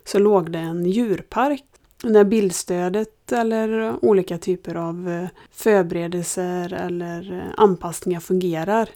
så 0.03 0.19
låg 0.19 0.51
det 0.51 0.59
en 0.59 0.85
djurpark. 0.85 1.63
När 2.03 2.23
bildstödet 2.23 3.31
eller 3.31 3.95
olika 4.05 4.37
typer 4.37 4.75
av 4.75 5.09
eh, 5.09 5.29
förberedelser 5.51 6.73
eller 6.73 7.33
eh, 7.33 7.53
anpassningar 7.57 8.19
fungerar 8.19 8.89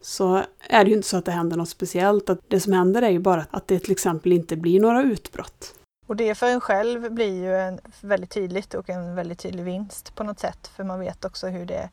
så 0.00 0.42
är 0.60 0.84
det 0.84 0.90
ju 0.90 0.96
inte 0.96 1.08
så 1.08 1.16
att 1.16 1.24
det 1.24 1.32
händer 1.32 1.56
något 1.56 1.68
speciellt. 1.68 2.30
det 2.48 2.60
som 2.60 2.72
händer 2.72 3.02
är 3.02 3.10
ju 3.10 3.18
bara 3.18 3.46
att 3.50 3.68
det 3.68 3.78
till 3.78 3.92
exempel 3.92 4.32
inte 4.32 4.56
blir 4.56 4.80
några 4.80 5.02
utbrott. 5.02 5.74
Och 6.06 6.16
det 6.16 6.34
för 6.34 6.46
en 6.46 6.60
själv 6.60 7.12
blir 7.12 7.34
ju 7.34 7.54
en 7.56 7.80
väldigt 8.00 8.30
tydligt 8.30 8.74
och 8.74 8.90
en 8.90 9.14
väldigt 9.14 9.38
tydlig 9.38 9.64
vinst 9.64 10.14
på 10.14 10.24
något 10.24 10.40
sätt. 10.40 10.70
För 10.76 10.84
man 10.84 11.00
vet 11.00 11.24
också 11.24 11.46
hur 11.46 11.66
det 11.66 11.90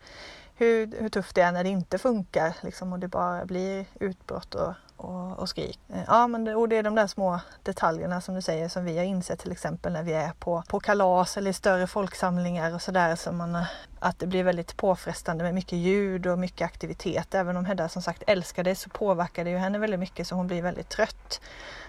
hur, 0.56 1.02
hur 1.02 1.10
tufft 1.10 1.36
det 1.36 1.42
är 1.42 1.52
när 1.52 1.64
det 1.64 1.70
inte 1.70 1.98
funkar 1.98 2.56
liksom, 2.62 2.94
och 2.94 3.00
det 3.00 3.08
bara 3.08 3.46
blir 3.46 3.86
utbrott 4.00 4.56
och, 4.56 4.74
och, 4.98 5.40
och 5.40 5.50
skrik. 5.50 5.80
Eh, 5.90 6.04
ja, 6.08 6.28
men 6.28 6.44
det, 6.44 6.56
och 6.56 6.70
det 6.70 6.76
är 6.76 6.84
de 6.84 6.96
där 6.96 7.08
små 7.08 7.40
detaljerna 7.64 8.22
som 8.22 8.36
du 8.36 8.42
säger 8.42 8.70
som 8.70 8.86
vi 8.86 8.98
har 8.98 9.06
insett 9.06 9.40
till 9.40 9.52
exempel 9.52 9.94
när 9.94 10.04
vi 10.04 10.14
är 10.14 10.32
på, 10.40 10.64
på 10.68 10.80
kalas 10.80 11.38
eller 11.38 11.50
i 11.50 11.54
större 11.54 11.88
folksamlingar 11.88 12.74
och 12.74 12.82
sådär. 12.82 13.16
Så 13.16 13.30
eh, 13.30 13.64
att 14.00 14.20
det 14.20 14.28
blir 14.28 14.44
väldigt 14.44 14.78
påfrestande 14.78 15.44
med 15.44 15.54
mycket 15.54 15.80
ljud 15.80 16.28
och 16.28 16.40
mycket 16.40 16.66
aktivitet. 16.66 17.36
Även 17.36 17.58
om 17.58 17.66
Hedda 17.66 17.90
som 17.90 18.02
sagt 18.02 18.24
älskar 18.28 18.64
det 18.64 18.76
så 18.76 18.90
påverkar 18.90 19.44
det 19.44 19.50
ju 19.50 19.58
henne 19.58 19.78
väldigt 19.78 20.00
mycket 20.00 20.28
så 20.28 20.36
hon 20.36 20.48
blir 20.48 20.62
väldigt 20.62 20.90
trött. 20.90 21.42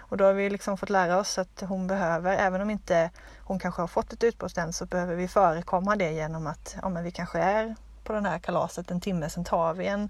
Och 0.09 0.17
då 0.17 0.25
har 0.25 0.33
vi 0.33 0.51
liksom 0.51 0.77
fått 0.79 0.91
lära 0.91 1.19
oss 1.19 1.39
att 1.39 1.63
hon 1.69 1.87
behöver, 1.87 2.37
även 2.37 2.61
om 2.61 2.71
inte 2.71 3.11
hon 3.39 3.59
kanske 3.59 3.83
har 3.83 3.89
fått 3.89 4.13
ett 4.13 4.25
utbrott 4.25 4.59
än, 4.59 4.73
så 4.73 4.87
behöver 4.87 5.15
vi 5.15 5.29
förekomma 5.29 5.97
det 5.97 6.13
genom 6.13 6.47
att 6.47 6.77
ja, 6.83 6.89
men 6.89 7.05
vi 7.05 7.11
kanske 7.11 7.39
är 7.39 7.77
på 8.07 8.13
den 8.13 8.27
här 8.27 8.39
kalaset 8.39 8.91
en 8.91 9.01
timme, 9.01 9.31
sen 9.31 9.45
tar 9.45 9.75
vi 9.75 9.87
en 9.87 10.09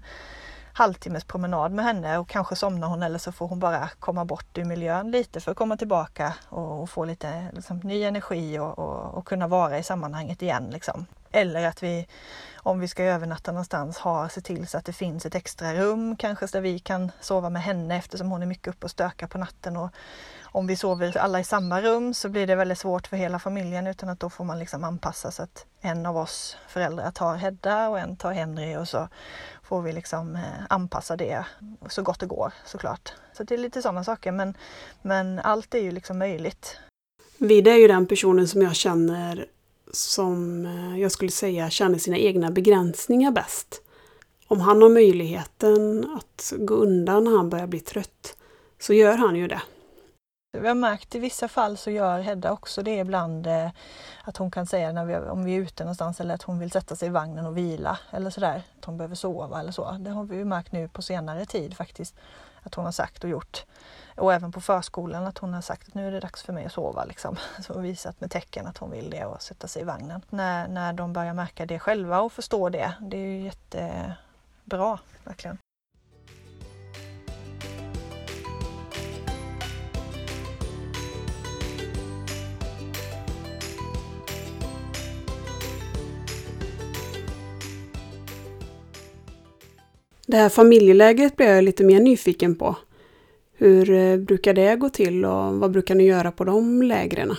halvtimmes 0.73 1.23
promenad 1.23 1.71
med 1.71 1.85
henne 1.85 2.17
och 2.17 2.29
kanske 2.29 2.55
somnar 2.55 2.87
hon 2.87 3.03
eller 3.03 3.19
så 3.19 3.31
får 3.31 3.47
hon 3.47 3.59
bara 3.59 3.89
komma 3.99 4.25
bort 4.25 4.57
ur 4.57 4.65
miljön 4.65 5.11
lite 5.11 5.39
för 5.39 5.51
att 5.51 5.57
komma 5.57 5.77
tillbaka 5.77 6.33
och, 6.49 6.81
och 6.81 6.89
få 6.89 7.05
lite 7.05 7.47
liksom, 7.53 7.77
ny 7.77 8.03
energi 8.03 8.59
och, 8.59 8.79
och, 8.79 9.17
och, 9.17 9.25
kunna 9.25 9.47
vara 9.47 9.77
i 9.77 9.83
sammanhanget 9.83 10.41
igen. 10.41 10.69
Liksom. 10.71 11.05
Eller 11.31 11.67
att 11.67 11.83
vi, 11.83 12.07
om 12.67 12.79
vi 12.79 12.87
ska 12.87 13.03
övernatta 13.03 13.51
någonstans, 13.51 13.97
har 13.97 14.27
se 14.27 14.41
till 14.41 14.67
så 14.67 14.77
att 14.77 14.85
det 14.85 14.93
finns 14.93 15.25
ett 15.25 15.35
extra 15.35 15.73
rum 15.73 16.15
kanske 16.15 16.45
där 16.45 16.61
vi 16.61 16.79
kan 16.79 17.11
sova 17.21 17.49
med 17.49 17.61
henne 17.61 17.97
eftersom 17.97 18.31
hon 18.31 18.41
är 18.41 18.45
mycket 18.45 18.67
uppe 18.67 18.85
och 18.85 18.91
stökar 18.91 19.27
på 19.27 19.37
natten. 19.37 19.77
Och 19.77 19.89
om 20.43 20.67
vi 20.67 20.75
sover 20.75 21.17
alla 21.17 21.39
i 21.39 21.43
samma 21.43 21.81
rum 21.81 22.13
så 22.13 22.29
blir 22.29 22.47
det 22.47 22.55
väldigt 22.55 22.77
svårt 22.77 23.07
för 23.07 23.17
hela 23.17 23.39
familjen 23.39 23.87
utan 23.87 24.09
att 24.09 24.19
då 24.19 24.29
får 24.29 24.43
man 24.43 24.59
liksom 24.59 24.83
anpassa 24.83 25.31
så 25.31 25.43
att 25.43 25.65
en 25.81 26.05
av 26.05 26.17
oss 26.17 26.57
föräldrar 26.67 27.11
tar 27.11 27.35
Hedda 27.35 27.89
och 27.89 27.99
en 27.99 28.17
tar 28.17 28.31
Henry 28.31 28.75
och 28.75 28.87
så 28.87 29.09
får 29.63 29.81
vi 29.81 29.93
liksom 29.93 30.35
eh, 30.35 30.41
anpassa 30.69 31.15
det 31.15 31.45
så 31.89 32.01
gott 32.01 32.19
det 32.19 32.25
går 32.25 32.53
såklart. 32.65 33.13
Så 33.33 33.43
det 33.43 33.53
är 33.53 33.57
lite 33.59 33.81
sådana 33.81 34.03
saker 34.03 34.31
men, 34.31 34.57
men 35.01 35.39
allt 35.39 35.75
är 35.75 35.79
ju 35.79 35.91
liksom 35.91 36.17
möjligt. 36.17 36.77
Vida 37.37 37.71
är 37.71 37.77
ju 37.77 37.87
den 37.87 38.05
personen 38.05 38.47
som 38.47 38.61
jag 38.61 38.75
känner 38.75 39.45
som 39.91 40.65
eh, 40.65 40.99
jag 41.01 41.11
skulle 41.11 41.31
säga 41.31 41.69
känner 41.69 41.97
sina 41.97 42.17
egna 42.17 42.51
begränsningar 42.51 43.31
bäst. 43.31 43.81
Om 44.47 44.59
han 44.59 44.81
har 44.81 44.89
möjligheten 44.89 46.09
att 46.15 46.53
gå 46.57 46.73
undan 46.73 47.23
när 47.23 47.37
han 47.37 47.49
börjar 47.49 47.67
bli 47.67 47.79
trött 47.79 48.37
så 48.79 48.93
gör 48.93 49.17
han 49.17 49.35
ju 49.35 49.47
det. 49.47 49.61
Vi 50.61 50.67
har 50.67 50.75
märkt 50.75 51.15
i 51.15 51.19
vissa 51.19 51.47
fall 51.47 51.77
så 51.77 51.91
gör 51.91 52.19
Hedda 52.19 52.51
också 52.51 52.83
det 52.83 52.95
ibland 52.97 53.47
eh, 53.47 53.69
att 54.23 54.37
hon 54.37 54.51
kan 54.51 54.67
säga 54.67 54.91
när 54.91 55.05
vi, 55.05 55.15
om 55.15 55.43
vi 55.43 55.55
är 55.55 55.59
ute 55.59 55.83
någonstans 55.83 56.21
eller 56.21 56.35
att 56.35 56.43
hon 56.43 56.59
vill 56.59 56.71
sätta 56.71 56.95
sig 56.95 57.07
i 57.07 57.11
vagnen 57.11 57.45
och 57.45 57.57
vila 57.57 57.99
eller 58.11 58.29
sådär. 58.29 58.63
Att 58.79 58.85
hon 58.85 58.97
behöver 58.97 59.15
sova 59.15 59.59
eller 59.59 59.71
så. 59.71 59.91
Det 59.99 60.09
har 60.09 60.23
vi 60.23 60.45
märkt 60.45 60.71
nu 60.71 60.87
på 60.87 61.01
senare 61.01 61.45
tid 61.45 61.77
faktiskt. 61.77 62.15
Att 62.63 62.75
hon 62.75 62.85
har 62.85 62.91
sagt 62.91 63.23
och 63.23 63.29
gjort. 63.29 63.65
Och 64.17 64.33
även 64.33 64.51
på 64.51 64.61
förskolan 64.61 65.25
att 65.25 65.37
hon 65.37 65.53
har 65.53 65.61
sagt 65.61 65.87
att 65.87 65.93
nu 65.93 66.07
är 66.07 66.11
det 66.11 66.19
dags 66.19 66.43
för 66.43 66.53
mig 66.53 66.65
att 66.65 66.71
sova. 66.71 67.05
Liksom. 67.05 67.35
Så 67.61 67.79
visat 67.79 68.21
med 68.21 68.31
tecken 68.31 68.67
att 68.67 68.77
hon 68.77 68.91
vill 68.91 69.09
det 69.09 69.25
och 69.25 69.41
sätta 69.41 69.67
sig 69.67 69.81
i 69.81 69.85
vagnen. 69.85 70.21
När, 70.29 70.67
när 70.67 70.93
de 70.93 71.13
börjar 71.13 71.33
märka 71.33 71.65
det 71.65 71.79
själva 71.79 72.21
och 72.21 72.31
förstå 72.31 72.69
det. 72.69 72.93
Det 73.01 73.17
är 73.17 73.21
ju 73.21 73.41
jättebra, 73.41 74.99
verkligen. 75.23 75.57
Det 90.29 90.37
här 90.37 90.49
familjelägret 90.49 91.35
blev 91.35 91.49
jag 91.49 91.63
lite 91.63 91.83
mer 91.83 91.99
nyfiken 91.99 92.55
på. 92.55 92.75
Hur 93.59 93.89
eh, 93.91 94.17
brukar 94.17 94.53
det 94.53 94.75
gå 94.75 94.89
till 94.89 95.25
och 95.25 95.53
vad 95.53 95.71
brukar 95.71 95.95
ni 95.95 96.03
göra 96.03 96.31
på 96.31 96.43
de 96.43 96.81
lägren? 96.83 97.35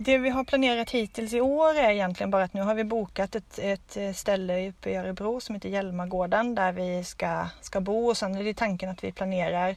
Det 0.00 0.18
vi 0.18 0.28
har 0.28 0.44
planerat 0.44 0.90
hittills 0.90 1.32
i 1.34 1.40
år 1.40 1.74
är 1.74 1.90
egentligen 1.90 2.30
bara 2.30 2.44
att 2.44 2.54
nu 2.54 2.60
har 2.60 2.74
vi 2.74 2.84
bokat 2.84 3.34
ett, 3.34 3.58
ett 3.58 3.96
eh, 3.96 4.12
ställe 4.12 4.68
uppe 4.68 4.90
i 4.90 4.96
Örebro 4.96 5.40
som 5.40 5.54
heter 5.54 5.68
Hjälmagården 5.68 6.54
där 6.54 6.72
vi 6.72 7.04
ska, 7.04 7.46
ska 7.60 7.80
bo 7.80 8.08
och 8.08 8.16
sen 8.16 8.34
är 8.34 8.44
det 8.44 8.54
tanken 8.54 8.90
att 8.90 9.04
vi 9.04 9.12
planerar 9.12 9.76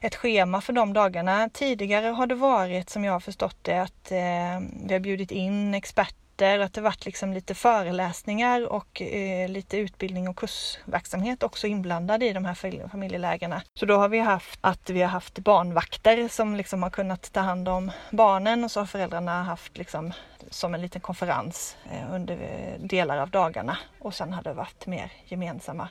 ett 0.00 0.14
schema 0.14 0.60
för 0.60 0.72
de 0.72 0.92
dagarna. 0.92 1.48
Tidigare 1.52 2.06
har 2.06 2.26
det 2.26 2.34
varit 2.34 2.90
som 2.90 3.04
jag 3.04 3.12
har 3.12 3.20
förstått 3.20 3.58
det 3.62 3.82
att 3.82 4.12
eh, 4.12 4.68
vi 4.86 4.92
har 4.92 5.00
bjudit 5.00 5.30
in 5.30 5.74
experter 5.74 6.21
kurser, 6.36 6.58
att 6.58 6.72
det 6.72 6.80
varit 6.80 7.04
liksom 7.04 7.32
lite 7.32 7.54
föreläsningar 7.54 8.66
och 8.72 9.02
eh, 9.02 9.48
lite 9.48 9.76
utbildning 9.76 10.28
och 10.28 10.36
kursverksamhet 10.36 11.42
också 11.42 11.66
inblandad 11.66 12.22
i 12.22 12.32
de 12.32 12.44
här 12.44 12.88
familjelägena. 12.88 13.62
Så 13.74 13.86
då 13.86 13.96
har 13.96 14.08
vi 14.08 14.18
haft 14.18 14.58
att 14.62 14.90
vi 14.90 15.00
har 15.02 15.08
haft 15.08 15.38
barnvakter 15.38 16.28
som 16.28 16.56
liksom 16.56 16.82
har 16.82 16.90
kunnat 16.90 17.32
ta 17.32 17.40
hand 17.40 17.68
om 17.68 17.90
barnen 18.10 18.64
och 18.64 18.70
så 18.70 18.80
har 18.80 18.86
föräldrarna 18.86 19.42
haft 19.42 19.78
liksom 19.78 20.12
som 20.50 20.74
en 20.74 20.80
liten 20.80 21.00
konferens 21.00 21.76
eh, 21.90 22.14
under 22.14 22.34
eh, 22.34 22.86
delar 22.86 23.18
av 23.18 23.30
dagarna 23.30 23.78
och 24.00 24.14
sen 24.14 24.32
har 24.32 24.42
det 24.42 24.54
varit 24.54 24.86
mer 24.86 25.12
gemensamma 25.28 25.88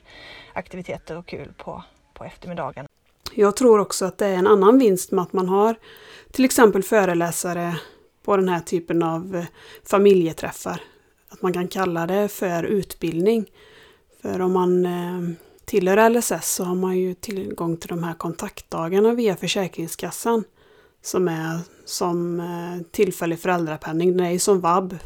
aktiviteter 0.54 1.16
och 1.16 1.26
kul 1.26 1.52
på, 1.56 1.82
på 2.14 2.24
eftermiddagen. 2.24 2.86
Jag 3.34 3.56
tror 3.56 3.80
också 3.80 4.04
att 4.04 4.18
det 4.18 4.26
är 4.26 4.34
en 4.34 4.46
annan 4.46 4.78
vinst 4.78 5.12
med 5.12 5.22
att 5.22 5.32
man 5.32 5.48
har 5.48 5.76
till 6.32 6.44
exempel 6.44 6.82
föreläsare 6.82 7.76
på 8.22 8.36
den 8.36 8.48
här 8.48 8.60
typen 8.60 9.02
av 9.02 9.36
eh, 9.36 9.44
familjeträffar. 9.84 10.80
Att 11.28 11.42
man 11.42 11.52
kan 11.52 11.68
kalla 11.68 12.06
det 12.06 12.28
för 12.28 12.62
utbildning. 12.62 13.50
För 14.22 14.40
om 14.40 14.52
man 14.52 14.86
eh, 14.86 15.36
tillhör 15.64 16.10
LSS 16.10 16.54
så 16.54 16.64
har 16.64 16.74
man 16.74 16.98
ju 16.98 17.14
tillgång 17.14 17.76
till 17.76 17.88
de 17.88 18.02
här 18.02 18.14
kontaktdagarna 18.14 19.14
via 19.14 19.36
Försäkringskassan. 19.36 20.44
Som 21.02 21.28
är 21.28 21.58
som 21.84 22.40
eh, 22.40 22.86
tillfällig 22.90 23.40
föräldrapenning. 23.40 24.16
Det 24.16 24.26
är 24.26 24.30
ju 24.30 24.38
som 24.38 24.60
vab. 24.60 24.96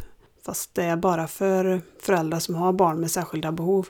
Fast 0.45 0.75
det 0.75 0.85
är 0.85 0.97
bara 0.97 1.27
för 1.27 1.81
föräldrar 2.01 2.39
som 2.39 2.55
har 2.55 2.73
barn 2.73 3.01
med 3.01 3.11
särskilda 3.11 3.53
behov. 3.53 3.89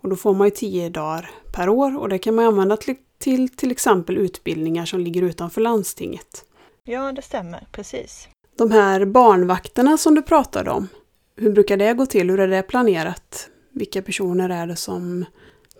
Och 0.00 0.08
då 0.08 0.16
får 0.16 0.34
man 0.34 0.46
ju 0.46 0.50
tio 0.50 0.88
dagar 0.88 1.30
per 1.52 1.68
år 1.68 1.98
och 1.98 2.08
det 2.08 2.18
kan 2.18 2.34
man 2.34 2.44
använda 2.44 2.76
till 2.76 2.96
till, 3.22 3.48
till 3.48 3.70
exempel 3.70 4.18
utbildningar 4.18 4.84
som 4.84 5.00
ligger 5.00 5.22
utanför 5.22 5.60
landstinget. 5.60 6.44
Ja, 6.84 7.12
det 7.12 7.22
stämmer, 7.22 7.66
precis. 7.72 8.28
De 8.58 8.70
här 8.70 9.04
barnvakterna 9.04 9.96
som 9.98 10.14
du 10.14 10.22
pratade 10.22 10.70
om, 10.70 10.88
hur 11.36 11.52
brukar 11.52 11.76
det 11.76 11.94
gå 11.94 12.06
till? 12.06 12.30
Hur 12.30 12.40
är 12.40 12.48
det 12.48 12.62
planerat? 12.62 13.48
Vilka 13.72 14.02
personer 14.02 14.48
är 14.48 14.66
det 14.66 14.76
som 14.76 15.24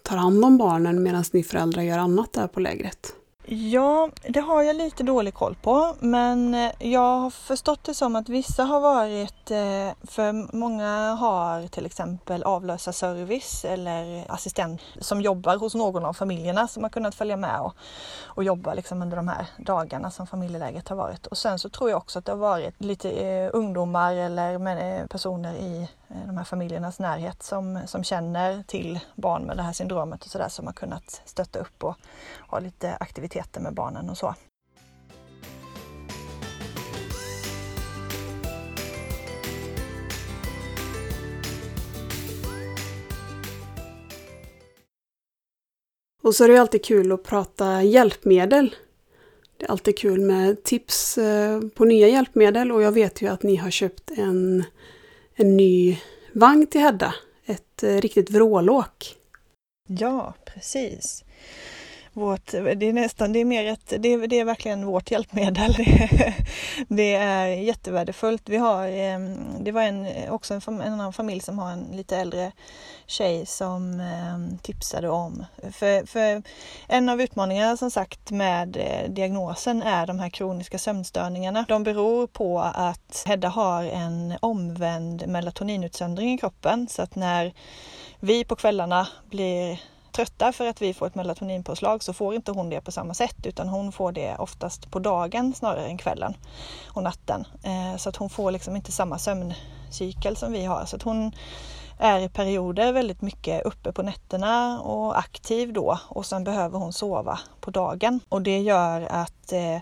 tar 0.02 0.16
hand 0.16 0.44
om 0.44 0.58
barnen 0.58 1.02
medan 1.02 1.24
ni 1.32 1.42
föräldrar 1.42 1.82
gör 1.82 1.98
annat 1.98 2.32
där 2.32 2.46
på 2.46 2.60
lägret? 2.60 3.14
Ja, 3.44 4.10
det 4.28 4.40
har 4.40 4.62
jag 4.62 4.76
lite 4.76 5.02
dålig 5.02 5.34
koll 5.34 5.56
på 5.62 5.96
men 6.00 6.54
eh, 6.54 6.70
jag 6.78 7.18
har 7.18 7.30
förstått 7.30 7.84
det 7.84 7.94
som 7.94 8.16
att 8.16 8.28
vissa 8.28 8.64
har 8.64 8.80
varit, 8.80 9.50
eh, 9.50 10.06
för 10.10 10.56
många 10.56 11.14
har 11.14 11.68
till 11.68 11.86
exempel 11.86 12.42
avlösarservice 12.42 13.64
eller 13.64 14.24
assistent 14.28 14.80
som 15.00 15.20
jobbar 15.20 15.56
hos 15.56 15.74
någon 15.74 16.04
av 16.04 16.12
familjerna 16.12 16.68
som 16.68 16.82
har 16.82 16.90
kunnat 16.90 17.14
följa 17.14 17.36
med 17.36 17.60
och, 17.60 17.74
och 18.24 18.44
jobba 18.44 18.74
liksom 18.74 19.02
under 19.02 19.16
de 19.16 19.28
här 19.28 19.46
dagarna 19.58 20.10
som 20.10 20.26
familjeläget 20.26 20.88
har 20.88 20.96
varit. 20.96 21.26
Och 21.26 21.38
sen 21.38 21.58
så 21.58 21.68
tror 21.68 21.90
jag 21.90 21.96
också 21.96 22.18
att 22.18 22.24
det 22.24 22.32
har 22.32 22.38
varit 22.38 22.84
lite 22.84 23.10
eh, 23.10 23.50
ungdomar 23.52 24.14
eller 24.14 25.06
personer 25.06 25.54
i 25.54 25.88
Eh, 26.14 26.26
de 26.26 26.36
här 26.36 26.44
familjernas 26.44 26.98
närhet 26.98 27.42
som, 27.42 27.78
som 27.86 28.04
känner 28.04 28.62
till 28.62 29.00
barn 29.14 29.42
med 29.42 29.56
det 29.56 29.62
här 29.62 29.72
syndromet 29.72 30.24
och 30.24 30.30
sådär 30.30 30.48
som 30.48 30.66
har 30.66 30.72
kunnat 30.72 31.22
stötta 31.24 31.58
upp 31.58 31.84
och 31.84 31.96
ha 32.48 32.58
lite 32.58 32.96
aktiviteter 32.96 33.60
med 33.60 33.74
barnen 33.74 34.10
och 34.10 34.18
så. 34.18 34.34
Och 46.22 46.34
så 46.34 46.44
är 46.44 46.48
det 46.48 46.60
alltid 46.60 46.84
kul 46.84 47.12
att 47.12 47.22
prata 47.22 47.82
hjälpmedel. 47.82 48.74
Det 49.56 49.64
är 49.64 49.70
alltid 49.70 49.98
kul 49.98 50.20
med 50.20 50.62
tips 50.62 51.18
eh, 51.18 51.60
på 51.60 51.84
nya 51.84 52.08
hjälpmedel 52.08 52.72
och 52.72 52.82
jag 52.82 52.92
vet 52.92 53.22
ju 53.22 53.28
att 53.28 53.42
ni 53.42 53.56
har 53.56 53.70
köpt 53.70 54.10
en 54.10 54.64
en 55.42 55.56
ny 55.56 55.98
vagn 56.32 56.66
till 56.66 56.80
Hedda. 56.80 57.14
Ett 57.46 57.82
eh, 57.82 57.96
riktigt 57.96 58.30
vrålåk. 58.30 59.16
Ja, 59.88 60.34
precis 60.44 61.24
vårt, 62.12 62.52
det 62.52 62.86
är 62.86 62.92
nästan, 62.92 63.32
det 63.32 63.38
är 63.38 63.44
mer 63.44 63.72
ett, 63.72 63.92
det 63.98 64.08
är, 64.08 64.26
det 64.26 64.40
är 64.40 64.44
verkligen 64.44 64.86
vårt 64.86 65.10
hjälpmedel. 65.10 65.74
det 66.88 67.14
är 67.14 67.46
jättevärdefullt. 67.46 68.48
Vi 68.48 68.56
har, 68.56 68.88
ehm, 68.88 69.38
det 69.60 69.72
var 69.72 69.82
en, 69.82 70.08
också 70.30 70.54
en, 70.54 70.80
en 70.80 70.92
annan 70.92 71.12
familj 71.12 71.40
som 71.40 71.58
har 71.58 71.70
en 71.70 71.84
lite 71.92 72.16
äldre 72.16 72.52
tjej 73.06 73.46
som 73.46 74.00
ehm, 74.00 74.58
tipsade 74.58 75.08
om, 75.08 75.44
för, 75.72 76.06
för 76.06 76.42
en 76.88 77.08
av 77.08 77.20
utmaningarna 77.20 77.76
som 77.76 77.90
sagt 77.90 78.30
med 78.30 78.76
eh, 78.76 79.10
diagnosen 79.10 79.82
är 79.82 80.06
de 80.06 80.18
här 80.18 80.30
kroniska 80.30 80.78
sömnstörningarna. 80.78 81.64
De 81.68 81.84
beror 81.84 82.26
på 82.26 82.60
att 82.60 83.24
Hedda 83.26 83.48
har 83.48 83.84
en 83.84 84.34
omvänd 84.40 85.28
melatoninutsöndring 85.28 86.34
i 86.34 86.38
kroppen 86.38 86.88
så 86.88 87.02
att 87.02 87.14
när 87.14 87.54
vi 88.20 88.44
på 88.44 88.56
kvällarna 88.56 89.08
blir 89.30 89.80
trötta 90.12 90.52
för 90.52 90.66
att 90.66 90.82
vi 90.82 90.94
får 90.94 91.06
ett 91.06 91.14
melatoninpåslag 91.14 92.02
så 92.02 92.12
får 92.12 92.34
inte 92.34 92.52
hon 92.52 92.70
det 92.70 92.80
på 92.80 92.92
samma 92.92 93.14
sätt 93.14 93.46
utan 93.46 93.68
hon 93.68 93.92
får 93.92 94.12
det 94.12 94.36
oftast 94.38 94.90
på 94.90 94.98
dagen 94.98 95.54
snarare 95.54 95.86
än 95.86 95.98
kvällen 95.98 96.36
och 96.86 97.02
natten. 97.02 97.46
Eh, 97.62 97.96
så 97.96 98.08
att 98.08 98.16
hon 98.16 98.30
får 98.30 98.50
liksom 98.50 98.76
inte 98.76 98.92
samma 98.92 99.18
sömncykel 99.18 100.36
som 100.36 100.52
vi 100.52 100.64
har. 100.64 100.84
Så 100.86 100.96
att 100.96 101.02
hon 101.02 101.32
är 101.98 102.20
i 102.20 102.28
perioder 102.28 102.92
väldigt 102.92 103.22
mycket 103.22 103.62
uppe 103.66 103.92
på 103.92 104.02
nätterna 104.02 104.80
och 104.80 105.18
aktiv 105.18 105.72
då 105.72 105.98
och 106.08 106.26
sen 106.26 106.44
behöver 106.44 106.78
hon 106.78 106.92
sova 106.92 107.38
på 107.60 107.70
dagen. 107.70 108.20
Och 108.28 108.42
det 108.42 108.58
gör 108.58 109.06
att 109.10 109.52
eh, 109.52 109.78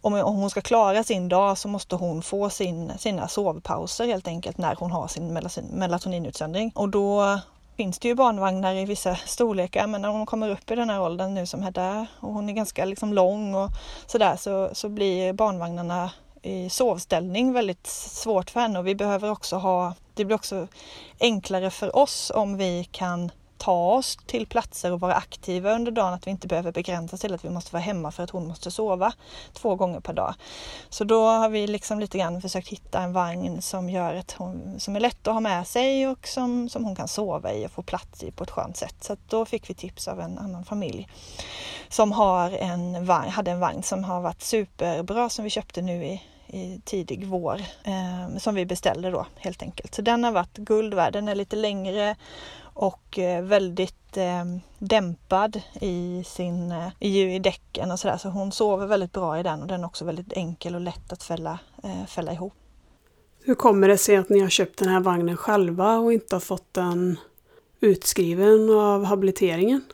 om, 0.00 0.12
hon 0.12 0.50
ska 0.50 0.60
klara 0.60 1.04
sin 1.04 1.28
dag 1.28 1.58
så 1.58 1.68
måste 1.68 1.96
hon 1.96 2.22
få 2.22 2.50
sin, 2.50 2.92
sina 2.98 3.28
sovpauser 3.28 4.06
helt 4.06 4.28
enkelt 4.28 4.58
när 4.58 4.74
hon 4.74 4.90
har 4.90 5.08
sin 5.08 5.32
melatoninutsöndring. 5.72 6.72
Och 6.74 6.88
då 6.88 7.38
finns 7.76 7.98
det 7.98 8.08
ju 8.08 8.14
barnvagnar 8.14 8.74
i 8.74 8.84
vissa 8.84 9.16
storlekar. 9.16 9.86
Men 9.86 10.02
när 10.02 10.08
hon 10.08 10.26
kommer 10.26 10.50
upp 10.50 10.70
i 10.70 10.74
den 10.74 10.90
här 10.90 11.00
åldern 11.00 11.34
nu 11.34 11.46
som 11.46 11.62
Hedda 11.62 12.06
och 12.20 12.32
hon 12.32 12.48
är 12.48 12.52
ganska 12.52 12.84
liksom 12.84 13.12
lång 13.12 13.54
och 13.54 13.70
sådär 14.06 14.36
så, 14.36 14.70
så 14.72 14.88
blir 14.88 15.32
barnvagnarna 15.32 16.10
i 16.42 16.70
sovställning 16.70 17.52
väldigt 17.52 17.86
svårt 17.86 18.50
för 18.50 18.60
henne. 18.60 18.78
Och 18.78 18.86
vi 18.86 18.94
behöver 18.94 19.30
också 19.30 19.56
ha, 19.56 19.94
det 20.14 20.24
blir 20.24 20.36
också 20.36 20.68
enklare 21.20 21.70
för 21.70 21.96
oss 21.96 22.32
om 22.34 22.56
vi 22.56 22.88
kan 22.92 23.30
ta 23.62 23.94
oss 23.94 24.18
till 24.26 24.46
platser 24.46 24.92
och 24.92 25.00
vara 25.00 25.14
aktiva 25.14 25.72
under 25.72 25.92
dagen, 25.92 26.14
att 26.14 26.26
vi 26.26 26.30
inte 26.30 26.46
behöver 26.46 26.72
begränsa 26.72 27.16
till 27.16 27.34
att 27.34 27.44
vi 27.44 27.50
måste 27.50 27.72
vara 27.72 27.82
hemma 27.82 28.10
för 28.10 28.22
att 28.22 28.30
hon 28.30 28.46
måste 28.46 28.70
sova 28.70 29.12
två 29.52 29.76
gånger 29.76 30.00
per 30.00 30.12
dag. 30.12 30.34
Så 30.88 31.04
då 31.04 31.26
har 31.26 31.48
vi 31.48 31.66
liksom 31.66 32.00
lite 32.00 32.18
grann 32.18 32.42
försökt 32.42 32.68
hitta 32.68 33.00
en 33.00 33.12
vagn 33.12 33.62
som 33.62 33.90
gör 33.90 34.14
att 34.14 34.32
hon, 34.32 34.80
som 34.80 34.96
är 34.96 35.00
lätt 35.00 35.28
att 35.28 35.34
ha 35.34 35.40
med 35.40 35.66
sig 35.66 36.08
och 36.08 36.26
som, 36.26 36.68
som 36.68 36.84
hon 36.84 36.96
kan 36.96 37.08
sova 37.08 37.52
i 37.52 37.66
och 37.66 37.70
få 37.70 37.82
plats 37.82 38.22
i 38.22 38.30
på 38.30 38.44
ett 38.44 38.50
skönt 38.50 38.76
sätt. 38.76 38.96
Så 39.00 39.16
då 39.28 39.44
fick 39.44 39.70
vi 39.70 39.74
tips 39.74 40.08
av 40.08 40.20
en 40.20 40.38
annan 40.38 40.64
familj 40.64 41.08
som 41.88 42.12
har 42.12 42.50
en 42.50 43.06
vagn, 43.06 43.30
hade 43.30 43.50
en 43.50 43.60
vagn 43.60 43.82
som 43.82 44.04
har 44.04 44.20
varit 44.20 44.42
superbra 44.42 45.28
som 45.28 45.44
vi 45.44 45.50
köpte 45.50 45.82
nu 45.82 46.04
i 46.04 46.22
i 46.52 46.80
tidig 46.84 47.26
vår 47.26 47.62
eh, 47.84 48.36
som 48.38 48.54
vi 48.54 48.66
beställde 48.66 49.10
då 49.10 49.26
helt 49.36 49.62
enkelt. 49.62 49.94
Så 49.94 50.02
den 50.02 50.24
har 50.24 50.32
varit 50.32 50.56
guld 50.56 50.94
värd. 50.94 51.12
Den 51.12 51.28
är 51.28 51.34
lite 51.34 51.56
längre 51.56 52.16
och 52.74 53.18
eh, 53.18 53.44
väldigt 53.44 54.16
eh, 54.16 54.44
dämpad 54.78 55.60
i, 55.80 56.24
sin, 56.26 56.72
eh, 56.72 56.88
i, 57.00 57.34
i 57.34 57.38
däcken 57.38 57.90
och 57.90 57.98
sådär. 57.98 58.16
Så 58.16 58.28
hon 58.28 58.52
sover 58.52 58.86
väldigt 58.86 59.12
bra 59.12 59.38
i 59.38 59.42
den 59.42 59.62
och 59.62 59.68
den 59.68 59.80
är 59.80 59.86
också 59.86 60.04
väldigt 60.04 60.32
enkel 60.32 60.74
och 60.74 60.80
lätt 60.80 61.12
att 61.12 61.22
fälla, 61.22 61.58
eh, 61.82 62.06
fälla 62.06 62.32
ihop. 62.32 62.54
Hur 63.44 63.54
kommer 63.54 63.88
det 63.88 63.98
sig 63.98 64.16
att 64.16 64.28
ni 64.28 64.40
har 64.40 64.48
köpt 64.48 64.78
den 64.78 64.88
här 64.88 65.00
vagnen 65.00 65.36
själva 65.36 65.98
och 65.98 66.12
inte 66.12 66.34
har 66.34 66.40
fått 66.40 66.74
den 66.74 67.18
utskriven 67.80 68.70
av 68.70 69.04
habiliteringen? 69.04 69.84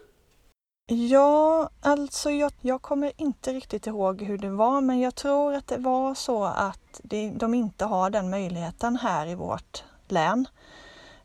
Ja, 0.91 1.71
alltså 1.81 2.31
jag, 2.31 2.53
jag, 2.61 2.83
kommer 2.83 3.12
inte 3.17 3.53
riktigt 3.53 3.87
ihåg 3.87 4.23
hur 4.23 4.38
det 4.38 4.51
var 4.51 4.81
men 4.81 5.01
jag 5.01 5.14
tror 5.14 5.55
att 5.55 5.67
det 5.67 5.77
var 5.77 6.14
så 6.14 6.45
att 6.45 7.01
det, 7.03 7.31
de 7.31 7.55
inte 7.55 7.85
har 7.85 8.11
den 8.11 8.31
möjligheten 8.31 8.97
här 8.97 9.27
i 9.27 9.35
vårt 9.35 9.85
län 10.09 10.47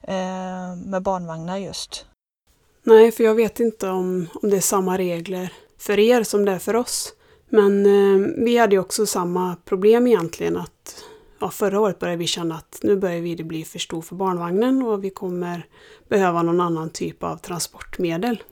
Eh, 0.07 0.75
med 0.85 1.01
barnvagnar 1.01 1.57
just. 1.57 2.05
Nej, 2.83 3.11
för 3.11 3.23
jag 3.23 3.35
vet 3.35 3.59
inte 3.59 3.89
om, 3.89 4.27
om 4.41 4.49
det 4.49 4.57
är 4.57 4.61
samma 4.61 4.97
regler 4.97 5.53
för 5.77 5.99
er 5.99 6.23
som 6.23 6.45
det 6.45 6.51
är 6.51 6.59
för 6.59 6.75
oss. 6.75 7.13
Men 7.49 7.85
eh, 7.85 8.27
vi 8.37 8.57
hade 8.57 8.75
ju 8.75 8.79
också 8.79 9.05
samma 9.05 9.55
problem 9.65 10.07
egentligen 10.07 10.57
att 10.57 11.03
ja, 11.39 11.49
förra 11.49 11.79
året 11.79 11.99
började 11.99 12.17
vi 12.17 12.27
känna 12.27 12.55
att 12.55 12.79
nu 12.83 12.95
börjar 12.95 13.21
vi 13.21 13.43
bli 13.43 13.65
för 13.65 13.79
stor 13.79 14.01
för 14.01 14.15
barnvagnen 14.15 14.83
och 14.83 15.03
vi 15.03 15.09
kommer 15.09 15.65
behöva 16.07 16.43
någon 16.43 16.61
annan 16.61 16.89
typ 16.89 17.23
av 17.23 17.37
transportmedel. 17.37 18.43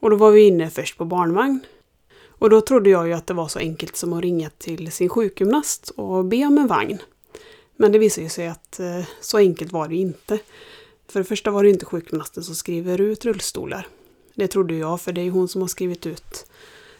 Och 0.00 0.10
då 0.10 0.16
var 0.16 0.30
vi 0.30 0.46
inne 0.46 0.70
först 0.70 0.98
på 0.98 1.04
barnvagn. 1.04 1.60
Och 2.26 2.50
då 2.50 2.60
trodde 2.60 2.90
jag 2.90 3.06
ju 3.06 3.12
att 3.12 3.26
det 3.26 3.34
var 3.34 3.48
så 3.48 3.58
enkelt 3.58 3.96
som 3.96 4.12
att 4.12 4.22
ringa 4.22 4.50
till 4.50 4.92
sin 4.92 5.08
sjukgymnast 5.08 5.90
och 5.90 6.24
be 6.24 6.46
om 6.46 6.58
en 6.58 6.66
vagn. 6.66 6.98
Men 7.76 7.92
det 7.92 7.98
visade 7.98 8.28
sig 8.28 8.48
att 8.48 8.80
eh, 8.80 9.04
så 9.20 9.38
enkelt 9.38 9.72
var 9.72 9.88
det 9.88 9.96
inte. 9.96 10.38
För 11.10 11.20
det 11.20 11.24
första 11.24 11.50
var 11.50 11.62
det 11.62 11.70
inte 11.70 11.84
sjukgymnasten 11.84 12.42
som 12.42 12.54
skriver 12.54 13.00
ut 13.00 13.24
rullstolar. 13.24 13.86
Det 14.34 14.48
trodde 14.48 14.74
jag, 14.74 15.00
för 15.00 15.12
det 15.12 15.20
är 15.20 15.30
hon 15.30 15.48
som 15.48 15.60
har 15.60 15.68
skrivit 15.68 16.06
ut 16.06 16.46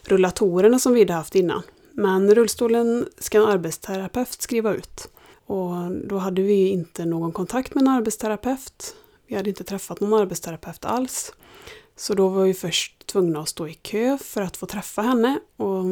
rullatorerna 0.05 0.79
som 0.79 0.93
vi 0.93 1.01
hade 1.01 1.13
haft 1.13 1.35
innan. 1.35 1.63
Men 1.93 2.35
rullstolen 2.35 3.09
ska 3.19 3.39
en 3.39 3.45
arbetsterapeut 3.45 4.43
skriva 4.43 4.75
ut. 4.75 5.09
Och 5.47 5.91
då 6.05 6.19
hade 6.19 6.43
vi 6.43 6.69
inte 6.69 7.05
någon 7.05 7.33
kontakt 7.33 7.75
med 7.75 7.83
en 7.83 7.89
arbetsterapeut. 7.89 8.97
Vi 9.27 9.37
hade 9.37 9.49
inte 9.49 9.65
träffat 9.65 10.01
någon 10.01 10.21
arbetsterapeut 10.21 10.85
alls. 10.85 11.33
Så 11.97 12.15
då 12.15 12.29
var 12.29 12.45
vi 12.45 12.55
först 12.55 13.07
tvungna 13.07 13.41
att 13.41 13.49
stå 13.49 13.69
i 13.69 13.75
kö 13.75 14.19
för 14.19 14.43
att 14.43 14.57
få 14.57 14.67
träffa 14.67 15.03
henne 15.03 15.41
och 15.57 15.85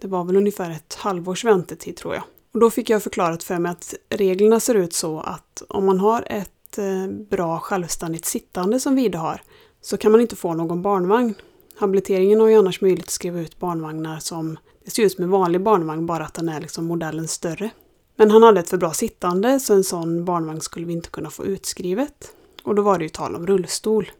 det 0.00 0.08
var 0.08 0.24
väl 0.24 0.36
ungefär 0.36 0.70
ett 0.70 0.94
halvårs 0.94 1.44
väntetid 1.44 1.96
tror 1.96 2.14
jag. 2.14 2.24
Och 2.52 2.60
då 2.60 2.70
fick 2.70 2.90
jag 2.90 3.02
förklarat 3.02 3.42
för 3.42 3.58
mig 3.58 3.72
att 3.72 3.94
reglerna 4.08 4.60
ser 4.60 4.74
ut 4.74 4.92
så 4.92 5.20
att 5.20 5.62
om 5.68 5.86
man 5.86 6.00
har 6.00 6.24
ett 6.26 6.55
Eh, 6.78 7.08
bra 7.30 7.58
självständigt 7.58 8.24
sittande 8.24 8.80
som 8.80 8.94
Vide 8.94 9.18
har 9.18 9.42
så 9.80 9.96
kan 9.96 10.12
man 10.12 10.20
inte 10.20 10.36
få 10.36 10.54
någon 10.54 10.82
barnvagn. 10.82 11.34
Habiliteringen 11.76 12.40
har 12.40 12.48
ju 12.48 12.54
annars 12.54 12.80
möjlighet 12.80 13.06
att 13.06 13.10
skriva 13.10 13.40
ut 13.40 13.58
barnvagnar 13.58 14.18
som 14.18 14.58
det 14.84 14.90
ser 14.90 15.02
ut 15.02 15.12
som 15.12 15.24
en 15.24 15.30
vanlig 15.30 15.60
barnvagn 15.60 16.06
bara 16.06 16.24
att 16.24 16.34
den 16.34 16.48
är 16.48 16.60
liksom 16.60 16.84
modellen 16.84 17.28
större. 17.28 17.70
Men 18.16 18.30
han 18.30 18.42
hade 18.42 18.60
ett 18.60 18.70
för 18.70 18.76
bra 18.76 18.92
sittande 18.92 19.60
så 19.60 19.74
en 19.74 19.84
sån 19.84 20.24
barnvagn 20.24 20.60
skulle 20.60 20.86
vi 20.86 20.92
inte 20.92 21.10
kunna 21.10 21.30
få 21.30 21.44
utskrivet. 21.44 22.32
Och 22.62 22.74
då 22.74 22.82
var 22.82 22.98
det 22.98 23.04
ju 23.04 23.08
tal 23.08 23.36
om 23.36 23.46
rullstol. 23.46 24.10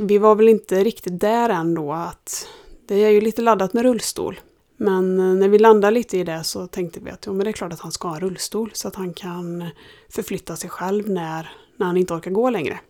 Vi 0.00 0.18
var 0.18 0.34
väl 0.34 0.48
inte 0.48 0.84
riktigt 0.84 1.20
där 1.20 1.50
än 1.50 1.74
då 1.74 1.92
att 1.92 2.48
det 2.86 2.94
är 2.94 3.10
ju 3.10 3.20
lite 3.20 3.42
laddat 3.42 3.72
med 3.72 3.82
rullstol. 3.82 4.40
Men 4.76 5.18
eh, 5.18 5.24
när 5.24 5.48
vi 5.48 5.58
landade 5.58 5.94
lite 5.94 6.18
i 6.18 6.24
det 6.24 6.44
så 6.44 6.66
tänkte 6.66 7.00
vi 7.00 7.10
att 7.10 7.26
jo, 7.26 7.32
men 7.32 7.44
det 7.44 7.50
är 7.50 7.52
klart 7.52 7.72
att 7.72 7.80
han 7.80 7.92
ska 7.92 8.08
ha 8.08 8.14
en 8.14 8.20
rullstol 8.20 8.70
så 8.74 8.88
att 8.88 8.94
han 8.94 9.14
kan 9.14 9.62
eh, 9.62 9.68
förflytta 10.08 10.56
sig 10.56 10.70
själv 10.70 11.10
när 11.10 11.50
när 11.76 11.86
han 11.86 11.96
inte 11.96 12.14
orkar 12.14 12.30
gå 12.30 12.50
längre. 12.50 12.80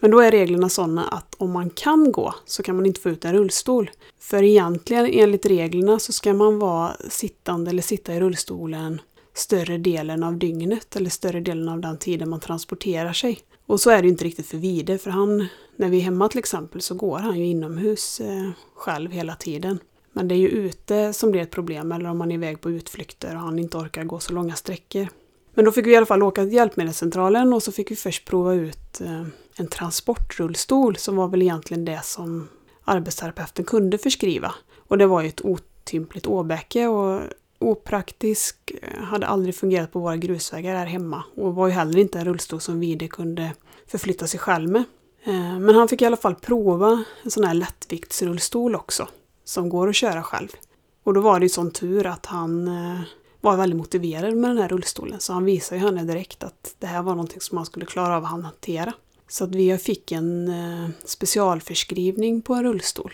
Men 0.00 0.10
då 0.10 0.20
är 0.20 0.30
reglerna 0.30 0.68
sådana 0.68 1.04
att 1.08 1.34
om 1.38 1.50
man 1.50 1.70
kan 1.70 2.12
gå 2.12 2.34
så 2.44 2.62
kan 2.62 2.76
man 2.76 2.86
inte 2.86 3.00
få 3.00 3.10
ut 3.10 3.24
en 3.24 3.32
rullstol. 3.32 3.90
För 4.18 4.42
egentligen 4.42 5.06
enligt 5.06 5.46
reglerna 5.46 5.98
så 5.98 6.12
ska 6.12 6.34
man 6.34 6.58
vara 6.58 6.96
sittande 7.08 7.70
eller 7.70 7.82
sitta 7.82 8.14
i 8.14 8.20
rullstolen 8.20 9.00
större 9.34 9.78
delen 9.78 10.22
av 10.22 10.38
dygnet 10.38 10.96
eller 10.96 11.10
större 11.10 11.40
delen 11.40 11.68
av 11.68 11.80
den 11.80 11.98
tiden 11.98 12.30
man 12.30 12.40
transporterar 12.40 13.12
sig. 13.12 13.38
Och 13.66 13.80
så 13.80 13.90
är 13.90 13.96
det 13.96 14.02
ju 14.02 14.12
inte 14.12 14.24
riktigt 14.24 14.46
för 14.46 14.58
Vide 14.58 14.98
för 14.98 15.10
han, 15.10 15.46
när 15.76 15.88
vi 15.88 15.98
är 15.98 16.02
hemma 16.02 16.28
till 16.28 16.38
exempel 16.38 16.80
så 16.80 16.94
går 16.94 17.18
han 17.18 17.38
ju 17.38 17.46
inomhus 17.46 18.20
eh, 18.20 18.50
själv 18.74 19.10
hela 19.10 19.34
tiden. 19.34 19.78
Men 20.12 20.28
det 20.28 20.34
är 20.34 20.38
ju 20.38 20.48
ute 20.48 21.12
som 21.12 21.30
blir 21.30 21.42
ett 21.42 21.50
problem 21.50 21.92
eller 21.92 22.10
om 22.10 22.18
man 22.18 22.30
är 22.30 22.34
iväg 22.34 22.60
på 22.60 22.70
utflykter 22.70 23.34
och 23.34 23.40
han 23.40 23.58
inte 23.58 23.76
orkar 23.76 24.04
gå 24.04 24.18
så 24.18 24.32
långa 24.32 24.54
sträckor. 24.54 25.08
Men 25.54 25.64
då 25.64 25.72
fick 25.72 25.86
vi 25.86 25.92
i 25.92 25.96
alla 25.96 26.06
fall 26.06 26.22
åka 26.22 26.42
till 26.42 26.52
Hjälpmedelscentralen 26.52 27.52
och 27.52 27.62
så 27.62 27.72
fick 27.72 27.90
vi 27.90 27.96
först 27.96 28.24
prova 28.24 28.54
ut 28.54 29.00
eh, 29.00 29.24
en 29.56 29.66
transportrullstol 29.66 30.96
som 30.96 31.16
var 31.16 31.28
väl 31.28 31.42
egentligen 31.42 31.84
det 31.84 32.00
som 32.04 32.48
arbetsterapeuten 32.84 33.64
kunde 33.64 33.98
förskriva. 33.98 34.54
Och 34.88 34.98
det 34.98 35.06
var 35.06 35.22
ju 35.22 35.28
ett 35.28 35.44
otympligt 35.44 36.26
åbäke 36.26 36.86
och 36.86 37.20
opraktisk, 37.58 38.72
eh, 38.82 39.02
hade 39.02 39.26
aldrig 39.26 39.54
fungerat 39.54 39.92
på 39.92 39.98
våra 40.00 40.16
grusvägar 40.16 40.76
här 40.76 40.86
hemma 40.86 41.22
och 41.36 41.54
var 41.54 41.66
ju 41.66 41.72
heller 41.72 41.98
inte 41.98 42.18
en 42.18 42.24
rullstol 42.24 42.60
som 42.60 42.80
Vide 42.80 43.08
kunde 43.08 43.52
förflytta 43.86 44.26
sig 44.26 44.40
själv 44.40 44.70
med. 44.70 44.84
Eh, 45.24 45.58
men 45.58 45.74
han 45.74 45.88
fick 45.88 46.02
i 46.02 46.04
alla 46.04 46.16
fall 46.16 46.34
prova 46.34 47.04
en 47.22 47.30
sån 47.30 47.44
här 47.44 47.54
lättviktsrullstol 47.54 48.74
också, 48.74 49.08
som 49.44 49.68
går 49.68 49.88
att 49.88 49.96
köra 49.96 50.22
själv. 50.22 50.48
Och 51.04 51.14
då 51.14 51.20
var 51.20 51.40
det 51.40 51.44
ju 51.44 51.50
sån 51.50 51.70
tur 51.70 52.06
att 52.06 52.26
han 52.26 52.68
var 53.44 53.56
väldigt 53.56 53.76
motiverad 53.76 54.36
med 54.36 54.50
den 54.50 54.58
här 54.58 54.68
rullstolen 54.68 55.20
så 55.20 55.32
han 55.32 55.44
visade 55.44 55.80
ju 55.80 55.86
henne 55.86 56.04
direkt 56.04 56.44
att 56.44 56.74
det 56.78 56.86
här 56.86 57.02
var 57.02 57.12
någonting 57.12 57.40
som 57.40 57.56
han 57.56 57.66
skulle 57.66 57.86
klara 57.86 58.16
av 58.16 58.24
att 58.24 58.30
hantera. 58.30 58.92
Så 59.28 59.44
att 59.44 59.54
vi 59.54 59.78
fick 59.78 60.12
en 60.12 60.48
eh, 60.48 60.90
specialförskrivning 61.04 62.42
på 62.42 62.54
en 62.54 62.62
rullstol. 62.62 63.12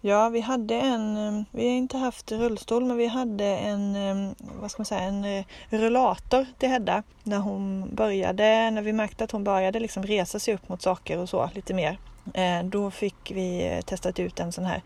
Ja, 0.00 0.28
vi 0.28 0.40
hade 0.40 0.74
en, 0.74 1.16
eh, 1.16 1.44
vi 1.50 1.68
har 1.68 1.76
inte 1.76 1.96
haft 1.98 2.32
rullstol, 2.32 2.84
men 2.84 2.96
vi 2.96 3.06
hade 3.06 3.44
en, 3.44 3.96
eh, 3.96 4.32
vad 4.60 4.70
ska 4.70 4.80
man 4.80 4.86
säga, 4.86 5.00
en 5.00 5.44
rullator 5.70 6.46
till 6.58 6.68
Hedda 6.68 7.02
när 7.22 7.38
hon 7.38 7.94
började, 7.94 8.70
när 8.70 8.82
vi 8.82 8.92
märkte 8.92 9.24
att 9.24 9.30
hon 9.30 9.44
började 9.44 9.80
liksom 9.80 10.02
resa 10.02 10.38
sig 10.38 10.54
upp 10.54 10.68
mot 10.68 10.82
saker 10.82 11.18
och 11.18 11.28
så 11.28 11.50
lite 11.54 11.74
mer. 11.74 11.98
Eh, 12.34 12.62
då 12.62 12.90
fick 12.90 13.30
vi 13.34 13.66
eh, 13.66 13.80
testat 13.80 14.18
ut 14.18 14.40
en 14.40 14.52
sån 14.52 14.64
här 14.64 14.82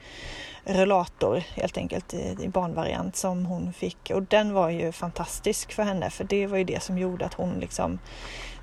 rullator 0.64 1.36
helt 1.36 1.76
enkelt 1.76 2.14
i 2.14 2.48
barnvariant 2.48 3.16
som 3.16 3.46
hon 3.46 3.72
fick 3.72 4.10
och 4.14 4.22
den 4.22 4.52
var 4.52 4.70
ju 4.70 4.92
fantastisk 4.92 5.72
för 5.72 5.82
henne 5.82 6.10
för 6.10 6.24
det 6.24 6.46
var 6.46 6.58
ju 6.58 6.64
det 6.64 6.82
som 6.82 6.98
gjorde 6.98 7.26
att 7.26 7.34
hon 7.34 7.54
liksom 7.60 7.98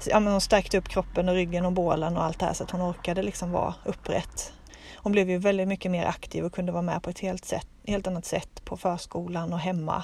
ja, 0.07 0.19
men 0.19 0.31
hon 0.31 0.41
stärkte 0.41 0.77
upp 0.77 0.89
kroppen 0.89 1.29
och 1.29 1.35
ryggen 1.35 1.65
och 1.65 1.71
bålen 1.71 2.17
och 2.17 2.23
allt 2.23 2.39
det 2.39 2.45
här 2.45 2.53
så 2.53 2.63
att 2.63 2.71
hon 2.71 2.91
orkade 2.91 3.23
liksom 3.23 3.51
vara 3.51 3.73
upprätt. 3.85 4.53
Hon 4.95 5.11
blev 5.11 5.29
ju 5.29 5.37
väldigt 5.37 5.67
mycket 5.67 5.91
mer 5.91 6.05
aktiv 6.05 6.45
och 6.45 6.53
kunde 6.53 6.71
vara 6.71 6.81
med 6.81 7.03
på 7.03 7.09
ett 7.09 7.19
helt, 7.19 7.45
sätt, 7.45 7.67
helt 7.87 8.07
annat 8.07 8.25
sätt 8.25 8.65
på 8.65 8.77
förskolan 8.77 9.53
och 9.53 9.59
hemma 9.59 10.03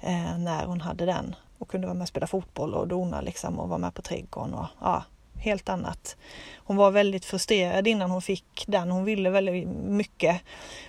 eh, 0.00 0.38
när 0.38 0.66
hon 0.66 0.80
hade 0.80 1.06
den 1.06 1.34
och 1.58 1.68
kunde 1.68 1.86
vara 1.86 1.94
med 1.94 2.02
och 2.02 2.08
spela 2.08 2.26
fotboll 2.26 2.74
och 2.74 2.88
dona 2.88 3.20
liksom 3.20 3.58
och 3.58 3.68
vara 3.68 3.78
med 3.78 3.94
på 3.94 4.02
trädgården 4.02 4.54
och 4.54 4.66
ja, 4.80 5.02
helt 5.44 5.68
annat. 5.68 6.16
Hon 6.56 6.76
var 6.76 6.90
väldigt 6.90 7.24
frustrerad 7.24 7.86
innan 7.86 8.10
hon 8.10 8.22
fick 8.22 8.64
den. 8.66 8.90
Hon 8.90 9.04
ville 9.04 9.30
väldigt 9.30 9.68
mycket 9.68 10.40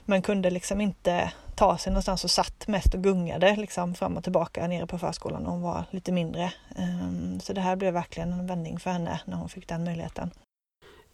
men 0.05 0.21
kunde 0.21 0.49
liksom 0.49 0.81
inte 0.81 1.31
ta 1.55 1.77
sig 1.77 1.91
någonstans 1.91 2.23
och 2.23 2.31
satt 2.31 2.67
mest 2.67 2.93
och 2.93 3.03
gungade 3.03 3.55
liksom 3.55 3.95
fram 3.95 4.17
och 4.17 4.23
tillbaka 4.23 4.67
nere 4.67 4.87
på 4.87 4.97
förskolan 4.97 5.43
när 5.43 5.49
hon 5.49 5.61
var 5.61 5.83
lite 5.91 6.11
mindre. 6.11 6.53
Ehm, 6.75 7.39
så 7.39 7.53
det 7.53 7.61
här 7.61 7.75
blev 7.75 7.93
verkligen 7.93 8.33
en 8.33 8.47
vändning 8.47 8.79
för 8.79 8.89
henne 8.89 9.21
när 9.25 9.37
hon 9.37 9.49
fick 9.49 9.67
den 9.67 9.83
möjligheten. 9.83 10.31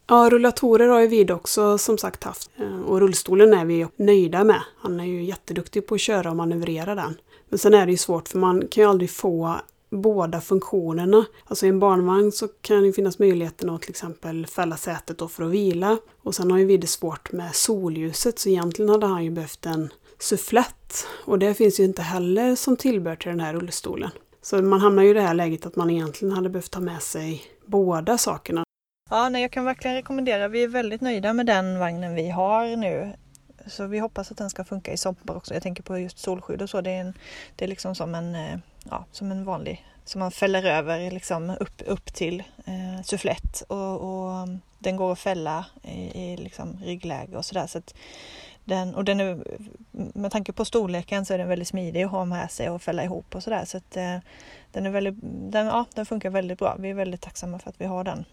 Ja, 0.06 0.28
rullatorer 0.32 0.88
har 0.88 1.00
ju 1.00 1.06
vi 1.06 1.32
också 1.32 1.78
som 1.78 1.98
sagt 1.98 2.24
haft. 2.24 2.50
Eh, 2.58 2.80
och 2.80 3.00
rullstolen 3.00 3.54
är 3.54 3.64
vi 3.64 3.86
nöjda 3.96 4.44
med. 4.44 4.60
Han 4.78 5.00
är 5.00 5.04
ju 5.04 5.24
jätteduktig 5.24 5.86
på 5.86 5.94
att 5.94 6.00
köra 6.00 6.30
och 6.30 6.36
manövrera 6.36 6.94
den. 6.94 7.16
Men 7.48 7.58
sen 7.58 7.74
är 7.74 7.86
det 7.86 7.92
ju 7.92 7.98
svårt 7.98 8.28
för 8.28 8.38
man 8.38 8.68
kan 8.68 8.84
ju 8.84 8.90
aldrig 8.90 9.10
få 9.10 9.56
båda 9.92 10.40
funktionerna. 10.40 11.24
Alltså 11.44 11.66
i 11.66 11.68
en 11.68 11.80
barnvagn 11.80 12.32
så 12.32 12.48
kan 12.48 12.82
det 12.82 12.92
finnas 12.92 13.18
möjligheten 13.18 13.70
att 13.70 13.82
till 13.82 13.90
exempel 13.90 14.46
fälla 14.46 14.76
sätet 14.76 15.18
då 15.18 15.28
för 15.28 15.44
att 15.44 15.50
vila. 15.50 15.98
Och 16.22 16.34
sen 16.34 16.50
har 16.50 16.58
ju 16.58 16.64
Vide 16.64 16.86
svårt 16.86 17.32
med 17.32 17.54
solljuset 17.54 18.38
så 18.38 18.48
egentligen 18.48 18.88
hade 18.88 19.06
han 19.06 19.24
ju 19.24 19.30
behövt 19.30 19.66
en 19.66 19.92
sufflett. 20.18 21.06
Och 21.24 21.38
det 21.38 21.54
finns 21.54 21.80
ju 21.80 21.84
inte 21.84 22.02
heller 22.02 22.56
som 22.56 22.76
tillbehör 22.76 23.16
till 23.16 23.30
den 23.30 23.40
här 23.40 23.52
rullstolen. 23.54 24.10
Så 24.42 24.62
man 24.62 24.80
hamnar 24.80 25.02
ju 25.02 25.10
i 25.10 25.14
det 25.14 25.20
här 25.20 25.34
läget 25.34 25.66
att 25.66 25.76
man 25.76 25.90
egentligen 25.90 26.34
hade 26.34 26.48
behövt 26.48 26.70
ta 26.70 26.80
med 26.80 27.02
sig 27.02 27.42
båda 27.66 28.18
sakerna. 28.18 28.64
Ja, 29.10 29.28
nej, 29.28 29.42
jag 29.42 29.50
kan 29.50 29.64
verkligen 29.64 29.96
rekommendera. 29.96 30.48
Vi 30.48 30.62
är 30.62 30.68
väldigt 30.68 31.00
nöjda 31.00 31.32
med 31.32 31.46
den 31.46 31.78
vagnen 31.78 32.14
vi 32.14 32.30
har 32.30 32.76
nu. 32.76 33.12
Så 33.66 33.86
vi 33.86 33.98
hoppas 33.98 34.30
att 34.30 34.38
den 34.38 34.50
ska 34.50 34.64
funka 34.64 34.92
i 34.92 34.96
sommar 34.96 35.36
också. 35.36 35.54
Jag 35.54 35.62
tänker 35.62 35.82
på 35.82 35.98
just 35.98 36.18
solskydd 36.18 36.62
och 36.62 36.70
så. 36.70 36.80
Det 36.80 36.90
är, 36.90 37.00
en, 37.00 37.14
det 37.56 37.64
är 37.64 37.68
liksom 37.68 37.94
som 37.94 38.14
en, 38.14 38.34
eh, 38.34 38.58
ja, 38.90 39.04
som 39.12 39.30
en 39.30 39.44
vanlig 39.44 39.86
som 40.04 40.18
man 40.18 40.30
fäller 40.30 40.64
över 40.64 41.10
liksom 41.10 41.56
upp, 41.60 41.82
upp 41.86 42.14
till 42.14 42.42
eh, 42.64 43.02
sufflett 43.04 43.62
och, 43.68 44.00
och, 44.00 44.32
mm, 44.32 44.60
den 44.78 44.96
går 44.96 45.12
att 45.12 45.18
fälla 45.18 45.66
i, 45.82 46.22
i 46.22 46.36
liksom 46.36 46.80
ryggläge 46.84 47.36
och 47.36 47.44
sådär. 47.44 47.66
Så 47.66 47.80
den, 48.64 48.94
och 48.94 49.04
den 49.04 49.20
är, 49.20 49.44
med 49.90 50.32
tanke 50.32 50.52
på 50.52 50.64
storleken 50.64 51.26
så 51.26 51.34
är 51.34 51.38
den 51.38 51.48
väldigt 51.48 51.68
smidig 51.68 52.02
att 52.02 52.10
ha 52.10 52.24
med 52.24 52.50
sig 52.50 52.70
och 52.70 52.82
fälla 52.82 53.04
ihop 53.04 53.34
och 53.34 53.42
sådär. 53.42 53.64
Så 53.64 53.76
att 53.76 53.96
eh, 53.96 54.18
den, 54.72 54.86
är 54.86 54.90
väldigt, 54.90 55.14
den, 55.52 55.66
ja, 55.66 55.84
den 55.94 56.06
funkar 56.06 56.30
väldigt 56.30 56.58
bra. 56.58 56.76
Vi 56.78 56.90
är 56.90 56.94
väldigt 56.94 57.20
tacksamma 57.20 57.58
för 57.58 57.70
att 57.70 57.80
vi 57.80 57.84
har 57.84 58.04
den. 58.04 58.24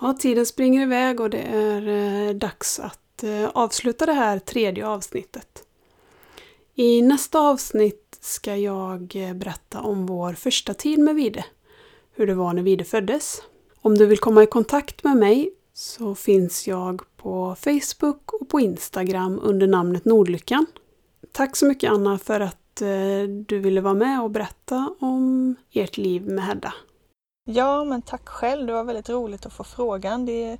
Ja, 0.00 0.12
tiden 0.12 0.46
springer 0.46 0.82
iväg 0.82 1.20
och 1.20 1.30
det 1.30 1.42
är 1.42 1.88
eh, 1.88 2.34
dags 2.34 2.80
att 2.80 3.22
eh, 3.22 3.48
avsluta 3.48 4.06
det 4.06 4.12
här 4.12 4.38
tredje 4.38 4.86
avsnittet. 4.86 5.62
I 6.74 7.02
nästa 7.02 7.40
avsnitt 7.40 8.18
ska 8.20 8.56
jag 8.56 9.12
eh, 9.16 9.34
berätta 9.34 9.80
om 9.80 10.06
vår 10.06 10.32
första 10.32 10.74
tid 10.74 10.98
med 10.98 11.14
Vide. 11.14 11.44
Hur 12.14 12.26
det 12.26 12.34
var 12.34 12.52
när 12.52 12.62
Vide 12.62 12.84
föddes. 12.84 13.42
Om 13.80 13.98
du 13.98 14.06
vill 14.06 14.18
komma 14.18 14.42
i 14.42 14.46
kontakt 14.46 15.04
med 15.04 15.16
mig 15.16 15.50
så 15.74 16.14
finns 16.14 16.68
jag 16.68 17.02
på 17.16 17.56
Facebook 17.60 18.32
och 18.32 18.48
på 18.48 18.60
Instagram 18.60 19.40
under 19.42 19.66
namnet 19.66 20.04
Nordlyckan. 20.04 20.66
Tack 21.32 21.56
så 21.56 21.66
mycket 21.66 21.90
Anna 21.90 22.18
för 22.18 22.40
att 22.40 22.82
du 23.46 23.58
ville 23.58 23.80
vara 23.80 23.94
med 23.94 24.22
och 24.22 24.30
berätta 24.30 24.94
om 25.00 25.56
ert 25.72 25.96
liv 25.96 26.26
med 26.26 26.44
Hedda. 26.44 26.74
Ja, 27.50 27.84
men 27.84 28.02
tack 28.02 28.28
själv. 28.28 28.66
Det 28.66 28.72
var 28.72 28.84
väldigt 28.84 29.08
roligt 29.08 29.46
att 29.46 29.52
få 29.52 29.64
frågan. 29.64 30.26
Det 30.26 30.32
är 30.52 30.58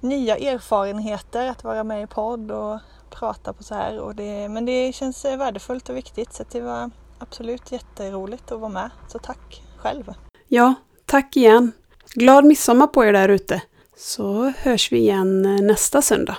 nya 0.00 0.36
erfarenheter 0.36 1.50
att 1.50 1.64
vara 1.64 1.84
med 1.84 2.02
i 2.02 2.06
podd 2.06 2.50
och 2.50 2.78
prata 3.10 3.52
på 3.52 3.62
så 3.62 3.74
här. 3.74 4.00
Och 4.00 4.14
det, 4.14 4.48
men 4.48 4.64
det 4.64 4.94
känns 4.94 5.24
eh, 5.24 5.38
värdefullt 5.38 5.88
och 5.88 5.96
viktigt 5.96 6.32
så 6.32 6.44
det 6.52 6.60
var 6.60 6.90
absolut 7.18 7.72
jätteroligt 7.72 8.52
att 8.52 8.60
vara 8.60 8.70
med. 8.70 8.90
Så 9.08 9.18
tack 9.18 9.62
själv! 9.76 10.12
Ja, 10.48 10.74
tack 11.06 11.36
igen! 11.36 11.72
Glad 12.14 12.44
midsommar 12.44 12.86
på 12.86 13.04
er 13.04 13.12
där 13.12 13.28
ute! 13.28 13.62
Så 13.96 14.52
hörs 14.58 14.92
vi 14.92 14.98
igen 14.98 15.44
eh, 15.44 15.62
nästa 15.62 16.02
söndag. 16.02 16.36